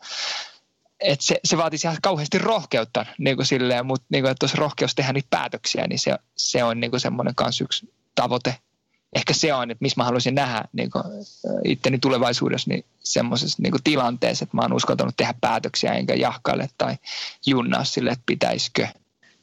että 1.00 1.26
se, 1.26 1.40
se 1.46 1.58
vaatisi 1.58 1.88
ihan 1.88 1.98
kauheasti 2.02 2.38
rohkeutta, 2.38 3.06
niin 3.18 3.36
kuin 3.36 3.46
silleen, 3.46 3.86
mutta 3.86 4.06
niin 4.10 4.24
kuin, 4.24 4.32
että 4.32 4.44
jos 4.44 4.56
rohkeus 4.56 4.96
tehdä 4.96 5.14
niitä 5.14 5.28
päätöksiä, 5.30 5.88
niin 5.88 6.00
se, 6.00 6.16
se 6.38 6.64
on 6.64 6.80
niin 6.80 6.92
kuin 6.92 7.00
semmoinen 7.00 7.36
kanssa 7.36 7.64
yksi 7.64 7.94
tavoite. 8.16 8.56
Ehkä 9.16 9.34
se 9.34 9.54
on, 9.54 9.72
että 9.72 9.82
missä 9.82 10.00
mä 10.00 10.06
haluaisin 10.06 10.36
nähdä 10.36 10.64
niin 10.74 10.92
kuin 10.92 11.04
itteni 11.66 12.00
tulevaisuudessa 12.00 12.70
niin 12.70 12.86
semmoisessa 13.00 13.64
niin 13.64 13.74
tilanteessa, 13.84 14.44
että 14.44 14.58
mä 14.58 14.62
oon 14.62 14.74
uskaltanut 14.74 15.18
tehdä 15.18 15.34
päätöksiä 15.42 15.94
enkä 15.94 16.14
jahkaile 16.14 16.70
tai 16.78 16.96
junnaa 17.46 17.84
sille, 17.84 18.10
että 18.10 18.24
pitäisikö– 18.26 18.88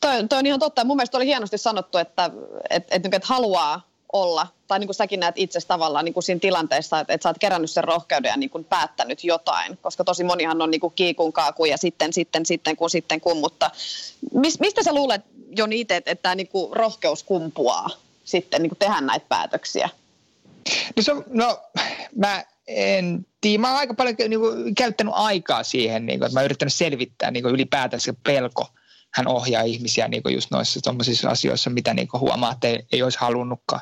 Toi, 0.04 0.28
toi 0.28 0.38
on 0.38 0.46
ihan 0.46 0.60
totta. 0.60 0.84
Mun 0.84 0.96
mielestä 0.96 1.18
oli 1.18 1.26
hienosti 1.26 1.58
sanottu, 1.58 1.98
että, 1.98 2.30
että, 2.70 2.94
että, 2.96 3.08
että 3.12 3.28
haluaa 3.28 3.88
olla, 4.14 4.46
tai 4.68 4.78
niin 4.78 4.88
kuin 4.88 4.94
säkin 4.94 5.20
näet 5.20 5.34
itse 5.38 5.58
tavallaan 5.68 6.04
niin 6.04 6.14
kuin 6.14 6.24
siinä 6.24 6.40
tilanteessa, 6.40 7.00
että, 7.00 7.12
että 7.12 7.22
sä 7.22 7.28
oot 7.28 7.38
kerännyt 7.38 7.70
sen 7.70 7.84
rohkeuden 7.84 8.28
ja 8.28 8.36
niin 8.36 8.50
kuin 8.50 8.64
päättänyt 8.64 9.24
jotain, 9.24 9.78
koska 9.82 10.04
tosi 10.04 10.24
monihan 10.24 10.62
on 10.62 10.70
niin 10.70 10.80
kuin 10.80 10.92
kiikun 10.96 11.32
kaaku 11.32 11.64
ja 11.64 11.76
sitten, 11.76 12.12
sitten, 12.12 12.46
sitten, 12.46 12.76
kun, 12.76 12.90
sitten, 12.90 13.20
kun, 13.20 13.36
mutta 13.36 13.70
mis, 14.34 14.60
mistä 14.60 14.82
sä 14.82 14.94
luulet, 14.94 15.22
Joni 15.56 15.80
itse, 15.80 15.96
että, 15.96 16.10
että 16.10 16.22
tämä 16.22 16.34
niin 16.34 16.48
kuin 16.48 16.76
rohkeus 16.76 17.22
kumpuaa 17.22 17.90
sitten 18.24 18.62
niin 18.62 18.70
kuin 18.70 18.78
tehdä 18.78 19.00
näitä 19.00 19.26
päätöksiä? 19.28 19.88
No, 20.96 21.02
se, 21.02 21.12
no 21.30 21.60
mä 22.16 22.44
en 22.66 23.26
tiedä. 23.40 23.60
Mä 23.60 23.68
oon 23.68 23.78
aika 23.78 23.94
paljon 23.94 24.16
niin 24.28 24.40
kuin, 24.40 24.74
käyttänyt 24.74 25.14
aikaa 25.16 25.62
siihen, 25.62 26.06
niin 26.06 26.18
kuin, 26.18 26.26
että 26.26 26.34
mä 26.34 26.40
oon 26.40 26.44
yrittänyt 26.44 26.74
selvittää 26.74 27.30
niin 27.30 27.42
kuin, 27.42 27.54
ylipäätään 27.54 28.00
se 28.00 28.14
pelko. 28.24 28.68
Hän 29.14 29.28
ohjaa 29.28 29.62
ihmisiä 29.62 30.08
niin 30.08 30.22
just 30.32 30.50
noissa 30.50 31.30
asioissa, 31.30 31.70
mitä 31.70 31.94
niin 31.94 32.08
huomaa, 32.12 32.52
että 32.52 32.68
ei, 32.68 32.86
ei 32.92 33.02
olisi 33.02 33.18
halunnutkaan 33.18 33.80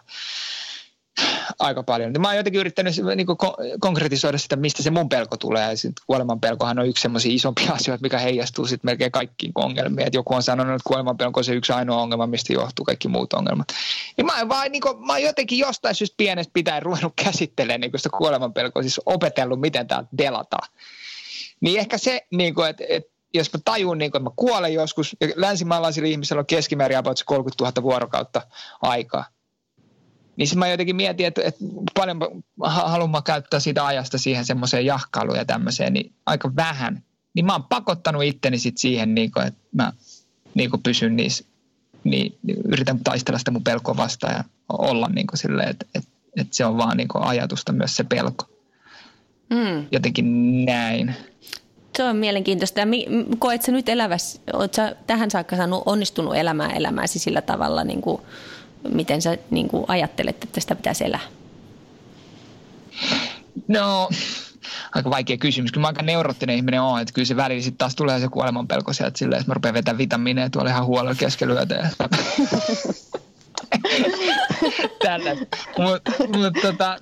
aika 1.59 1.83
paljon. 1.83 2.13
Mä 2.19 2.29
oon 2.29 2.37
jotenkin 2.37 2.61
yrittänyt 2.61 2.95
niin 3.17 3.27
kuin, 3.27 3.39
konkretisoida 3.81 4.39
sitä, 4.39 4.57
mistä 4.57 4.83
se 4.83 4.91
mun 4.91 5.09
pelko 5.09 5.37
tulee. 5.37 5.71
Ja 5.71 5.77
sit 5.77 5.93
kuoleman 6.07 6.41
pelkohan 6.41 6.79
on 6.79 6.89
yksi 6.89 7.03
semmoisia 7.03 7.33
isompia 7.33 7.73
asioita, 7.81 8.03
mikä 8.03 8.19
heijastuu 8.19 8.67
sitten 8.67 8.89
melkein 8.89 9.13
kaikkiin 9.13 9.53
ongelmiin. 9.55 10.07
Et 10.07 10.15
joku 10.15 10.35
on 10.35 10.43
sanonut, 10.43 10.75
että 10.75 10.89
kuoleman 10.89 11.17
pelko 11.17 11.41
on 11.41 11.45
se 11.45 11.55
yksi 11.55 11.73
ainoa 11.73 12.03
ongelma, 12.03 12.27
mistä 12.27 12.53
johtuu 12.53 12.85
kaikki 12.85 13.09
muut 13.09 13.33
ongelmat. 13.33 13.69
Niin 14.17 14.27
mä, 14.27 14.49
vaan, 14.49 14.73
niin 14.73 14.83
kuin, 14.83 15.07
mä 15.07 15.13
oon 15.13 15.23
jotenkin 15.23 15.59
jostain 15.59 15.95
syystä 15.95 16.15
pienestä 16.17 16.51
pitäen 16.55 16.83
ruvennut 16.83 17.13
käsittelemään 17.25 17.81
niin 17.81 17.93
sitä 17.97 18.11
kuoleman 18.19 18.53
pelkoa, 18.53 18.83
siis 18.83 19.01
opetellut, 19.07 19.61
miten 19.61 19.87
tämä 19.87 20.05
delataan. 20.19 20.69
Niin 21.61 21.81
ehkä 21.81 21.99
se, 21.99 22.27
niin 22.31 22.55
kuin, 22.55 22.71
että, 22.71 22.85
että 22.89 23.12
jos 23.35 23.53
mä 23.53 23.61
tajun, 23.65 23.99
niin 23.99 24.11
kuin, 24.11 24.21
että 24.21 24.31
mä 24.31 24.35
kuolen 24.37 24.75
joskus, 24.75 25.17
ja 25.21 25.29
länsimaalaisilla 25.37 26.09
ihmisillä 26.09 26.41
on 26.41 26.47
keskimäärin 26.47 26.99
about 26.99 27.23
30 27.27 27.65
000 27.65 27.83
vuorokautta 27.83 28.43
aikaa, 28.83 29.25
niin 30.37 30.47
sitten 30.47 30.59
mä 30.59 30.69
jotenkin 30.69 30.97
mietin, 30.97 31.27
että, 31.27 31.41
että 31.45 31.65
paljon 31.95 32.21
haluan 32.63 33.11
mä 33.11 33.23
käyttää 33.23 33.61
siitä 33.61 33.87
ajasta 33.87 34.19
siihen 34.19 34.45
semmoiseen 34.45 34.87
jahkailuun 34.87 35.39
ja 35.39 35.45
tämmöiseen, 35.45 35.93
niin 35.93 36.13
aika 36.27 36.57
vähän. 36.57 37.03
Niin 37.35 37.47
mä 37.47 37.53
oon 37.53 37.65
pakottanut 37.65 38.23
itteni 38.23 38.59
sit 38.59 38.79
siihen, 38.79 39.15
niin 39.15 39.33
kuin, 39.33 39.47
että 39.47 39.61
mä 39.73 39.93
niin 40.55 40.71
kuin 40.71 40.83
pysyn 40.83 41.17
niissä, 41.17 41.45
niin 42.05 42.39
yritän 42.65 43.05
taistella 43.05 43.39
sitä 43.39 43.51
mun 43.51 43.65
pelkoa 43.65 43.97
vastaan 43.97 44.35
ja 44.35 44.45
olla 44.69 45.09
niin 45.09 45.27
silleen, 45.35 45.69
että, 45.69 45.87
että, 45.95 46.11
että 46.37 46.57
se 46.57 46.65
on 46.65 46.77
vaan 46.77 46.97
niin 46.97 47.09
ajatusta 47.15 47.73
myös 47.73 47.97
se 47.97 48.05
pelko. 48.05 48.45
Mm. 49.51 49.87
Jotenkin 49.93 50.65
näin. 50.65 51.15
Se 51.97 52.05
on 52.05 52.17
mielenkiintoista. 52.17 52.81
Ja 52.81 52.87
koet 53.39 53.63
sä 53.63 53.73
nyt 53.73 53.89
elävässä, 53.89 54.41
oot 54.53 54.75
sä 54.75 54.97
tähän 55.07 55.31
saakka 55.31 55.57
saanut 55.57 55.83
onnistunut 55.87 56.37
elämää 56.37 56.71
elämääsi 56.71 57.19
sillä 57.19 57.43
tavalla 57.43 57.85
niin 57.85 58.03
kuin– 58.03 58.21
miten 58.89 59.23
sä 59.23 59.39
niin 59.51 59.69
kuin 59.69 59.85
ajattelet, 59.89 60.45
että 60.45 60.61
sitä 60.61 60.75
pitäisi 60.75 61.05
elää? 61.05 61.21
No, 63.69 64.09
aika 64.95 65.11
vaikea 65.11 65.37
kysymys. 65.37 65.73
Kyllä 65.73 65.83
mä 65.83 65.89
aika 65.89 66.03
neurottinen 66.03 66.57
ihminen 66.57 66.83
on, 66.83 67.01
että 67.01 67.15
kyllä 67.15 67.27
se 67.27 67.37
välillä 67.37 67.63
sitten 67.63 67.79
taas 67.79 67.95
tulee 67.95 68.21
se 68.21 68.29
kuoleman 68.29 68.69
pelko 68.69 68.93
sieltä 68.93 69.19
silleen, 69.19 69.41
että 69.41 69.51
mä 69.51 69.55
rupean 69.55 69.75
vetämään 69.75 69.99
vitamiineja 69.99 70.51
tuolla 70.51 70.71
ihan 70.71 70.87
huolella 70.87 71.15
keskelyötä. 71.15 71.91
Tällä. 75.05 75.37
Mutta 75.79 76.13
mut, 76.39 76.55
tota, 76.63 76.99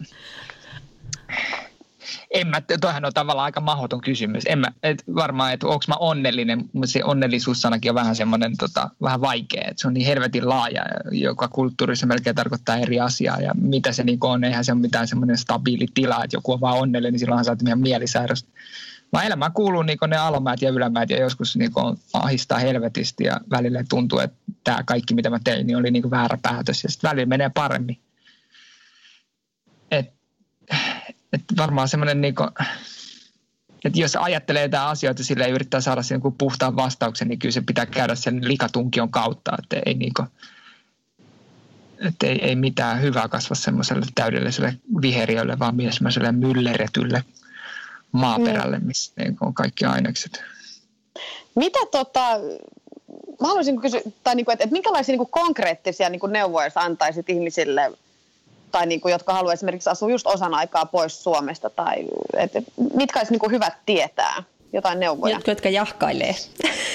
en 2.31 2.47
mä, 2.47 2.63
toihan 2.81 3.05
on 3.05 3.13
tavallaan 3.13 3.45
aika 3.45 3.61
mahdoton 3.61 4.01
kysymys. 4.01 4.43
En 4.47 4.59
mä, 4.59 4.67
et 4.83 5.05
varmaan, 5.15 5.53
että 5.53 5.67
onko 5.67 5.85
mä 5.89 5.95
onnellinen, 5.95 6.71
mutta 6.73 6.93
se 6.93 7.05
onnellisuussanakin 7.05 7.91
on 7.91 7.95
vähän 7.95 8.17
semmoinen 8.17 8.57
tota, 8.57 8.91
vähän 9.03 9.21
vaikea. 9.21 9.65
Että 9.69 9.81
se 9.81 9.89
on 9.89 9.95
niin 9.95 10.07
helvetin 10.07 10.49
laaja, 10.49 10.83
joka 11.11 11.49
kulttuurissa 11.49 12.07
melkein 12.07 12.37
tarkoittaa 12.37 12.77
eri 12.77 13.01
asiaa. 13.01 13.41
Ja 13.41 13.53
mitä 13.55 13.93
se 13.93 14.05
niin 14.05 14.19
on, 14.21 14.45
eihän 14.45 14.65
se 14.65 14.73
ole 14.73 14.81
mitään 14.81 15.09
semmoinen 15.09 15.39
stabiili 15.39 15.87
tila, 15.95 16.25
että 16.25 16.37
joku 16.37 16.53
on 16.53 16.61
vaan 16.61 16.79
onnellinen, 16.79 17.13
niin 17.13 17.21
silloinhan 17.21 17.45
sä 17.45 17.53
oot 17.53 17.63
ihan 17.63 17.81
mielisairasta. 17.81 18.51
Vaan 19.13 19.27
elämään 19.27 19.53
kuuluu 19.53 19.83
niin 19.83 19.99
ne 20.07 20.17
alamäät 20.17 20.63
ja 20.63 20.71
ylämäät 20.71 21.11
ja 21.11 21.21
joskus 21.21 21.57
niin 21.57 21.73
ahistaa 22.13 22.59
helvetisti 22.59 23.25
ja 23.25 23.41
välillä 23.51 23.85
tuntuu, 23.89 24.19
että 24.19 24.37
tämä 24.65 24.83
kaikki 24.83 25.15
mitä 25.15 25.31
mä 25.31 25.39
tein 25.45 25.67
niin 25.67 25.77
oli 25.77 25.91
niin 25.91 26.11
väärä 26.11 26.39
päätös 26.43 26.85
ja 26.85 26.91
sitten 26.91 27.11
välillä 27.11 27.27
menee 27.27 27.51
paremmin. 27.55 28.01
Et 29.91 30.20
että 31.33 31.55
varmaan 31.57 31.89
semmoinen 31.89 32.21
niin 32.21 32.35
kuin, 32.35 32.49
että 33.85 34.01
jos 34.01 34.17
ajattelee 34.17 34.63
jotain 34.63 34.89
asioita 34.89 35.25
sille 35.25 35.45
ja 35.45 35.55
yrittää 35.55 35.81
saada 35.81 36.03
sen 36.03 36.21
puhtaan 36.39 36.77
vastauksen, 36.77 37.29
niin 37.29 37.39
kyllä 37.39 37.53
se 37.53 37.61
pitää 37.61 37.87
käydä 37.87 38.15
sen 38.15 38.49
likatunkion 38.49 39.11
kautta, 39.11 39.53
että 39.63 39.83
ei, 39.87 39.95
niin 39.95 40.15
kuin, 40.15 40.29
että 42.09 42.27
ei, 42.27 42.45
ei 42.45 42.57
mitään 42.57 43.03
hyvää 43.03 43.29
kasva 43.29 43.55
semmoiselle 43.55 44.07
täydelliselle 44.15 44.75
viheriölle, 45.03 45.59
vaan 45.59 45.77
myös 45.77 45.95
semmoiselle 45.95 46.33
mylleretylle 46.33 47.25
maaperälle, 48.13 48.79
mm. 48.79 48.87
missä 48.87 49.13
niin 49.17 49.37
on 49.41 49.55
kaikki 49.55 49.85
ainekset. 49.85 50.43
Mitä 51.55 51.79
tota, 51.91 52.21
mä 53.41 53.49
haluaisin 53.49 53.81
kysyä, 53.81 54.01
tai 54.25 54.35
niin 54.35 54.45
kuin, 54.45 54.53
että, 54.53 54.65
että 54.65 54.73
minkälaisia 54.73 55.13
niin 55.13 55.19
kuin 55.19 55.31
konkreettisia 55.31 56.09
niin 56.09 56.21
kuin 56.21 56.33
neuvoja 56.33 56.71
antaisit 56.75 57.29
ihmisille– 57.29 57.93
tai 58.71 58.87
niin 58.87 59.01
kuin, 59.01 59.13
jotka 59.13 59.33
haluaa 59.33 59.53
esimerkiksi 59.53 59.91
asua 59.91 60.11
just 60.11 60.27
osan 60.27 60.55
aikaa 60.55 60.87
pois 60.87 61.23
Suomesta, 61.23 61.71
tai 61.71 62.05
et, 62.37 62.53
mitkä 62.95 63.21
olisi 63.21 63.33
niin 63.33 63.41
kuin 63.41 63.53
hyvät 63.53 63.75
tietää, 63.87 64.43
jotain 64.73 65.01
neuvoja. 65.01 65.35
Jotka, 65.35 65.51
jotka 65.51 65.69
jahkailee. 65.69 66.35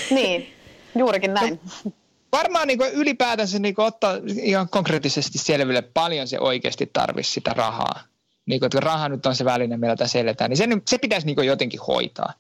niin, 0.10 0.54
juurikin 0.96 1.34
näin. 1.34 1.60
No, 1.86 1.92
varmaan 2.32 2.68
niin 2.68 2.80
ylipäätänsä 2.94 3.60
niin 3.60 3.76
ottaa 3.78 4.18
ihan 4.42 4.70
konkreettisesti 4.70 5.38
selville, 5.38 5.82
paljon 5.82 6.28
se 6.28 6.40
oikeasti 6.40 6.90
tarvisi 6.94 7.32
sitä 7.32 7.52
rahaa. 7.54 8.02
Niin 8.46 8.60
kuin, 8.60 8.68
että 8.68 8.80
raha 8.80 9.10
nyt 9.10 9.26
on 9.26 9.36
se 9.36 9.46
väline, 9.46 9.78
millä 9.78 9.96
tässä 9.96 10.20
eletään, 10.20 10.50
niin 10.50 10.58
se, 10.58 10.68
se 10.88 10.98
pitäisi 10.98 11.28
niin 11.28 11.46
jotenkin 11.46 11.80
hoitaa 11.88 12.34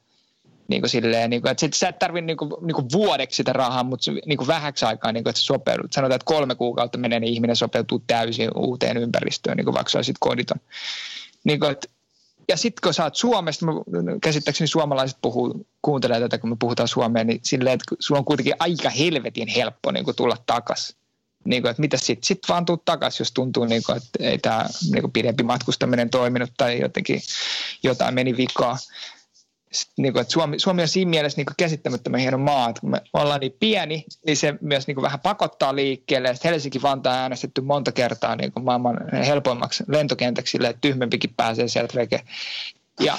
niin 0.67 0.82
kuin 0.82 0.89
silleen, 0.89 1.30
niin 1.30 1.41
kuin, 1.41 1.51
että 1.51 1.60
sit 1.60 1.73
sä 1.73 1.89
et 1.89 1.99
tarvitse 1.99 2.25
niin 2.25 2.38
kuin, 2.38 2.51
niin 2.62 2.75
kuin 2.75 2.88
vuodeksi 2.93 3.38
sitä 3.38 3.54
rahaa, 3.54 3.84
mutta 3.84 4.12
niin 4.25 4.38
kuin 4.38 4.47
vähäksi 4.47 4.86
aikaa, 4.86 5.12
niin 5.12 5.23
kuin, 5.23 5.32
että 5.32 5.41
sopeudut. 5.41 5.93
Sanotaan, 5.93 6.15
että 6.15 6.25
kolme 6.25 6.56
kuukautta 6.56 6.97
menee, 6.97 7.19
niin 7.19 7.34
ihminen 7.34 7.56
sopeutuu 7.56 8.04
täysin 8.08 8.49
uuteen 8.56 8.97
ympäristöön, 8.97 9.58
niin 9.58 9.65
kuin 9.65 9.75
vaikka 9.75 9.97
olisit 9.97 10.15
koditon. 10.19 10.60
Niin 11.43 11.60
kuin, 11.60 11.71
että, 11.71 11.88
ja 12.47 12.58
sitten 12.58 12.82
kun 12.84 12.93
sä 12.93 13.04
oot 13.04 13.15
Suomesta, 13.15 13.65
käsittääkseni 14.21 14.67
suomalaiset 14.67 15.17
puhuu, 15.21 15.67
kuuntelee 15.82 16.19
tätä, 16.19 16.38
kun 16.38 16.49
me 16.49 16.56
puhutaan 16.60 16.88
suomea, 16.88 17.23
niin 17.23 17.39
silleen, 17.43 17.73
että 17.73 17.95
sulla 17.99 18.19
on 18.19 18.25
kuitenkin 18.25 18.56
aika 18.60 18.89
helvetin 18.89 19.47
helppo 19.47 19.91
niin 19.91 20.06
kuin 20.06 20.15
tulla 20.15 20.38
takaisin. 20.45 20.95
Niin 21.45 21.62
kuin, 21.62 21.69
että 21.69 21.82
mitä 21.82 21.97
sitten? 21.97 22.23
Sitten 22.23 22.54
vaan 22.54 22.65
tuu 22.65 22.78
takaisin, 22.78 23.21
jos 23.21 23.32
tuntuu, 23.32 23.65
niin 23.65 23.84
kuin, 23.86 23.97
että 23.97 24.10
ei 24.19 24.38
tämä 24.38 24.65
niin 24.91 25.12
pidempi 25.12 25.43
matkustaminen 25.43 26.10
toiminut 26.10 26.49
tai 26.58 26.82
jotenkin 26.82 27.21
jotain 27.84 28.13
meni 28.15 28.38
vikaa 28.38 28.78
niin 29.97 30.13
kuin, 30.13 30.21
että 30.21 30.31
Suomi, 30.31 30.59
Suomi 30.59 30.81
on 30.81 30.88
siinä 30.88 31.09
mielessä 31.09 31.38
niin 31.38 31.45
käsittämättömän 31.57 32.19
hieno 32.19 32.38
maa, 32.38 32.69
että 32.69 32.81
kun 32.81 32.91
me 32.91 33.01
ollaan 33.13 33.39
niin 33.39 33.55
pieni, 33.59 34.05
niin 34.25 34.38
se 34.38 34.53
myös 34.61 34.88
niin 34.88 34.95
kuin 34.95 35.03
vähän 35.03 35.19
pakottaa 35.19 35.75
liikkeelle. 35.75 36.33
Sitten 36.33 36.49
Helsinki-Vantaa 36.51 37.13
äänestetty 37.13 37.61
monta 37.61 37.91
kertaa 37.91 38.35
niin 38.35 38.51
kuin 38.51 38.63
maailman 38.63 38.97
helpoimmaksi 39.13 39.83
lentokentäksi, 39.88 40.51
sille, 40.51 40.67
että 40.67 40.81
tyhmempikin 40.81 41.33
pääsee 41.38 41.67
sieltä 41.67 41.95
veke. 41.95 42.21
Ja 42.99 43.17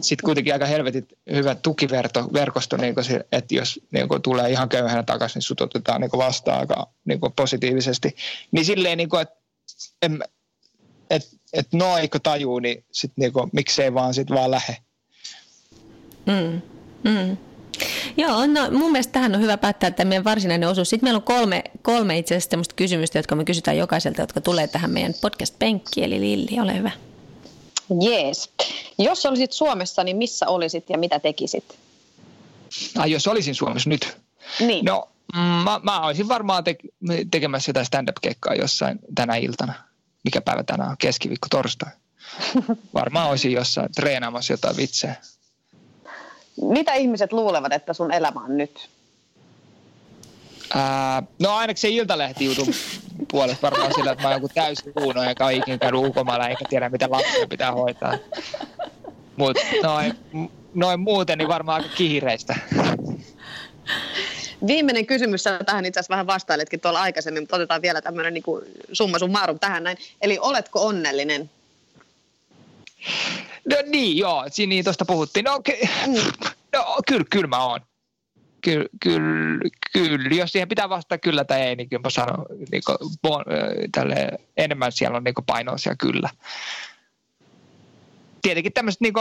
sitten 0.00 0.24
kuitenkin 0.24 0.52
aika 0.52 0.66
helvetit 0.66 1.04
hyvä 1.30 1.54
tukiverkosto, 1.54 2.76
niin 2.76 2.94
kuin 2.94 3.06
että 3.32 3.54
jos 3.54 3.80
niin 3.90 4.08
kuin 4.08 4.22
tulee 4.22 4.50
ihan 4.50 4.68
köyhänä 4.68 5.02
takaisin, 5.02 5.34
niin 5.34 5.42
sut 5.42 5.60
otetaan 5.60 6.00
niin 6.00 6.10
kuin 6.10 6.26
vastaan 6.26 6.60
aika 6.60 6.88
niin 7.04 7.20
kuin 7.20 7.32
positiivisesti. 7.32 8.16
Niin 8.50 8.64
silleen, 8.64 8.98
niin 8.98 9.08
kuin, 9.08 9.22
että 9.22 9.38
et, 11.10 11.28
et 11.52 11.68
no 11.72 11.94
tajuu, 12.22 12.58
niin 12.58 12.84
sit 12.92 13.12
niin 13.16 13.32
kuin, 13.32 13.50
miksei 13.52 13.94
vaan 13.94 14.14
sit 14.14 14.30
vaan 14.30 14.50
lähde. 14.50 14.76
Mm. 16.28 16.62
Mm. 17.04 17.36
Joo, 18.16 18.46
no 18.46 18.70
mun 18.70 18.92
mielestä 18.92 19.12
tähän 19.12 19.34
on 19.34 19.40
hyvä 19.40 19.56
päättää 19.56 19.88
että 19.88 20.04
meidän 20.04 20.24
varsinainen 20.24 20.68
osuus. 20.68 20.90
Sitten 20.90 21.06
meillä 21.06 21.16
on 21.16 21.22
kolme, 21.22 21.64
kolme 21.82 22.18
itse 22.18 22.34
asiassa 22.34 22.50
sellaista 22.50 22.74
kysymystä, 22.74 23.18
jotka 23.18 23.36
me 23.36 23.44
kysytään 23.44 23.76
jokaiselta, 23.76 24.22
jotka 24.22 24.40
tulee 24.40 24.66
tähän 24.66 24.90
meidän 24.90 25.14
podcast-penkkiin. 25.14 26.04
Eli 26.04 26.20
Lilli, 26.20 26.60
ole 26.60 26.76
hyvä. 26.76 26.90
Jees. 28.00 28.50
Jos 28.98 29.26
olisit 29.26 29.52
Suomessa, 29.52 30.04
niin 30.04 30.16
missä 30.16 30.48
olisit 30.48 30.90
ja 30.90 30.98
mitä 30.98 31.18
tekisit? 31.20 31.78
Ai 32.98 33.10
jos 33.10 33.26
olisin 33.26 33.54
Suomessa 33.54 33.90
nyt? 33.90 34.16
Niin. 34.60 34.84
No, 34.84 35.08
mm, 35.34 35.40
mä, 35.40 35.80
mä 35.82 36.00
olisin 36.00 36.28
varmaan 36.28 36.64
te- 36.64 36.76
tekemässä 37.30 37.70
jotain 37.70 37.86
stand-up-kekkaa 37.86 38.54
jossain 38.54 38.98
tänä 39.14 39.36
iltana. 39.36 39.74
Mikä 40.24 40.40
päivä 40.40 40.62
tänään 40.62 40.90
on? 40.90 40.96
Keskiviikko, 40.98 41.46
torstai. 41.50 41.90
Varmaan 42.94 43.30
olisin 43.30 43.52
jossain 43.52 43.92
treenaamassa 43.92 44.52
jotain 44.52 44.76
vitsejä 44.76 45.16
mitä 46.62 46.94
ihmiset 46.94 47.32
luulevat, 47.32 47.72
että 47.72 47.92
sun 47.92 48.12
elämä 48.12 48.40
on 48.40 48.56
nyt? 48.56 48.88
Ää, 50.74 51.22
no 51.38 51.56
ainakin 51.56 51.80
se 51.80 51.88
iltalehti 51.88 52.44
jutun 52.44 52.74
puolesta 53.30 53.70
varmaan 53.70 53.94
sillä, 53.94 54.12
että 54.12 54.22
mä 54.22 54.28
oon 54.28 54.36
joku 54.36 54.48
täysin 54.54 54.92
uuno, 55.00 55.22
ja 55.22 55.34
ole 55.40 55.54
ikinä 55.54 55.78
käynyt 55.78 56.00
ulkomailla 56.00 56.48
eikä 56.48 56.64
tiedä, 56.68 56.88
mitä 56.88 57.10
lapsia 57.10 57.46
pitää 57.46 57.72
hoitaa. 57.72 58.18
Mutta 59.36 59.62
noin, 59.82 60.14
noin 60.74 61.00
muuten 61.00 61.38
niin 61.38 61.48
varmaan 61.48 61.82
aika 61.82 61.94
kiireistä. 61.96 62.56
Viimeinen 64.66 65.06
kysymys, 65.06 65.42
sä 65.42 65.60
tähän 65.66 65.86
itse 65.86 66.00
asiassa 66.00 66.12
vähän 66.12 66.26
vastailetkin 66.26 66.80
tuolla 66.80 67.00
aikaisemmin, 67.00 67.42
mutta 67.42 67.56
otetaan 67.56 67.82
vielä 67.82 68.02
tämmöinen 68.02 68.34
niin 68.34 68.44
summa 68.92 69.18
summarum 69.18 69.58
tähän 69.58 69.84
näin. 69.84 69.98
Eli 70.22 70.38
oletko 70.40 70.86
onnellinen? 70.86 71.50
No 73.70 73.76
niin, 73.86 74.16
joo, 74.16 74.44
siinä 74.48 74.68
niin 74.68 74.84
tuosta 74.84 75.04
puhuttiin. 75.04 75.44
No, 75.44 75.60
ky- 75.64 75.86
mm. 76.06 76.14
no 76.72 76.96
kyllä, 77.06 77.24
kyllä 77.30 77.46
mä 77.46 77.64
oon. 77.64 77.80
Kyllä, 78.60 78.86
kyllä, 79.02 79.70
kyllä, 79.92 80.34
jos 80.34 80.52
siihen 80.52 80.68
pitää 80.68 80.88
vastata 80.88 81.18
kyllä 81.18 81.44
tai 81.44 81.60
ei, 81.60 81.76
niin 81.76 81.88
kyllä 81.88 82.02
mä 82.02 82.10
sanon, 82.10 82.46
niin 82.72 82.82
kuin, 82.86 82.96
bon, 83.22 83.44
tälle, 83.92 84.28
enemmän 84.56 84.92
siellä 84.92 85.16
on 85.16 85.24
niin 85.24 85.34
painoa 85.46 85.78
siellä 85.78 85.96
kyllä. 85.96 86.30
Tietenkin 88.42 88.72
tämmöiset 88.72 89.00
niin 89.00 89.14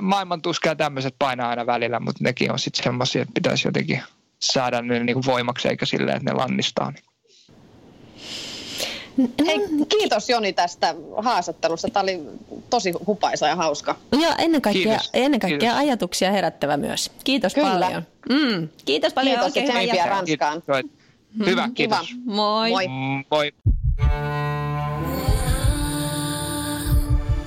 maailman 0.00 0.42
tuska 0.42 0.68
ja 0.68 0.76
tämmöiset 0.76 1.14
painaa 1.18 1.48
aina 1.48 1.66
välillä, 1.66 2.00
mutta 2.00 2.24
nekin 2.24 2.52
on 2.52 2.58
sitten 2.58 2.84
semmoisia, 2.84 3.22
että 3.22 3.34
pitäisi 3.34 3.68
jotenkin 3.68 4.02
saada 4.38 4.82
ne 4.82 5.04
niin 5.04 5.26
voimaksi 5.26 5.68
eikä 5.68 5.86
silleen, 5.86 6.16
että 6.16 6.30
ne 6.30 6.36
lannistaa. 6.36 6.90
Niin. 6.90 7.09
Hei, 9.46 9.58
kiitos 9.88 10.28
Joni 10.28 10.52
tästä 10.52 10.94
haastattelusta. 11.16 11.88
Tämä 11.88 12.02
oli 12.02 12.20
tosi 12.70 12.92
hupaisa 13.06 13.46
ja 13.46 13.56
hauska. 13.56 13.96
Ja 14.20 14.36
ennen 14.38 14.62
kaikkea, 14.62 14.84
kiitos. 14.84 15.10
ennen 15.14 15.40
kaikkea 15.40 15.58
kiitos. 15.58 15.78
ajatuksia 15.78 16.32
herättävä 16.32 16.76
myös. 16.76 17.10
Kiitos 17.24 17.54
Kyllä. 17.54 17.70
paljon. 17.70 18.02
Mm. 18.28 18.68
Kiitos 18.84 19.12
paljon. 19.14 19.40
Kiitos 19.40 19.56
ja 19.56 19.62
tsemppiä 19.62 20.06
Ranskaan. 20.06 20.62
Kiitos. 20.62 20.90
Hyvä, 21.46 21.66
mm, 21.66 21.74
kiitos. 21.74 22.08
Kiva. 22.08 22.20
Moi. 22.24 22.70
Moi. 22.70 22.88
Moi. 23.30 23.52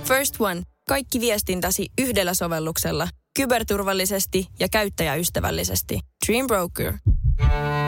First 0.04 0.36
One. 0.40 0.62
Kaikki 0.88 1.20
viestintäsi 1.20 1.88
yhdellä 2.02 2.34
sovelluksella. 2.34 3.08
Kyberturvallisesti 3.36 4.48
ja 4.60 4.68
käyttäjäystävällisesti. 4.72 6.00
Dream 6.28 6.48
Broker. 6.48 6.94
Yeah. 7.40 7.83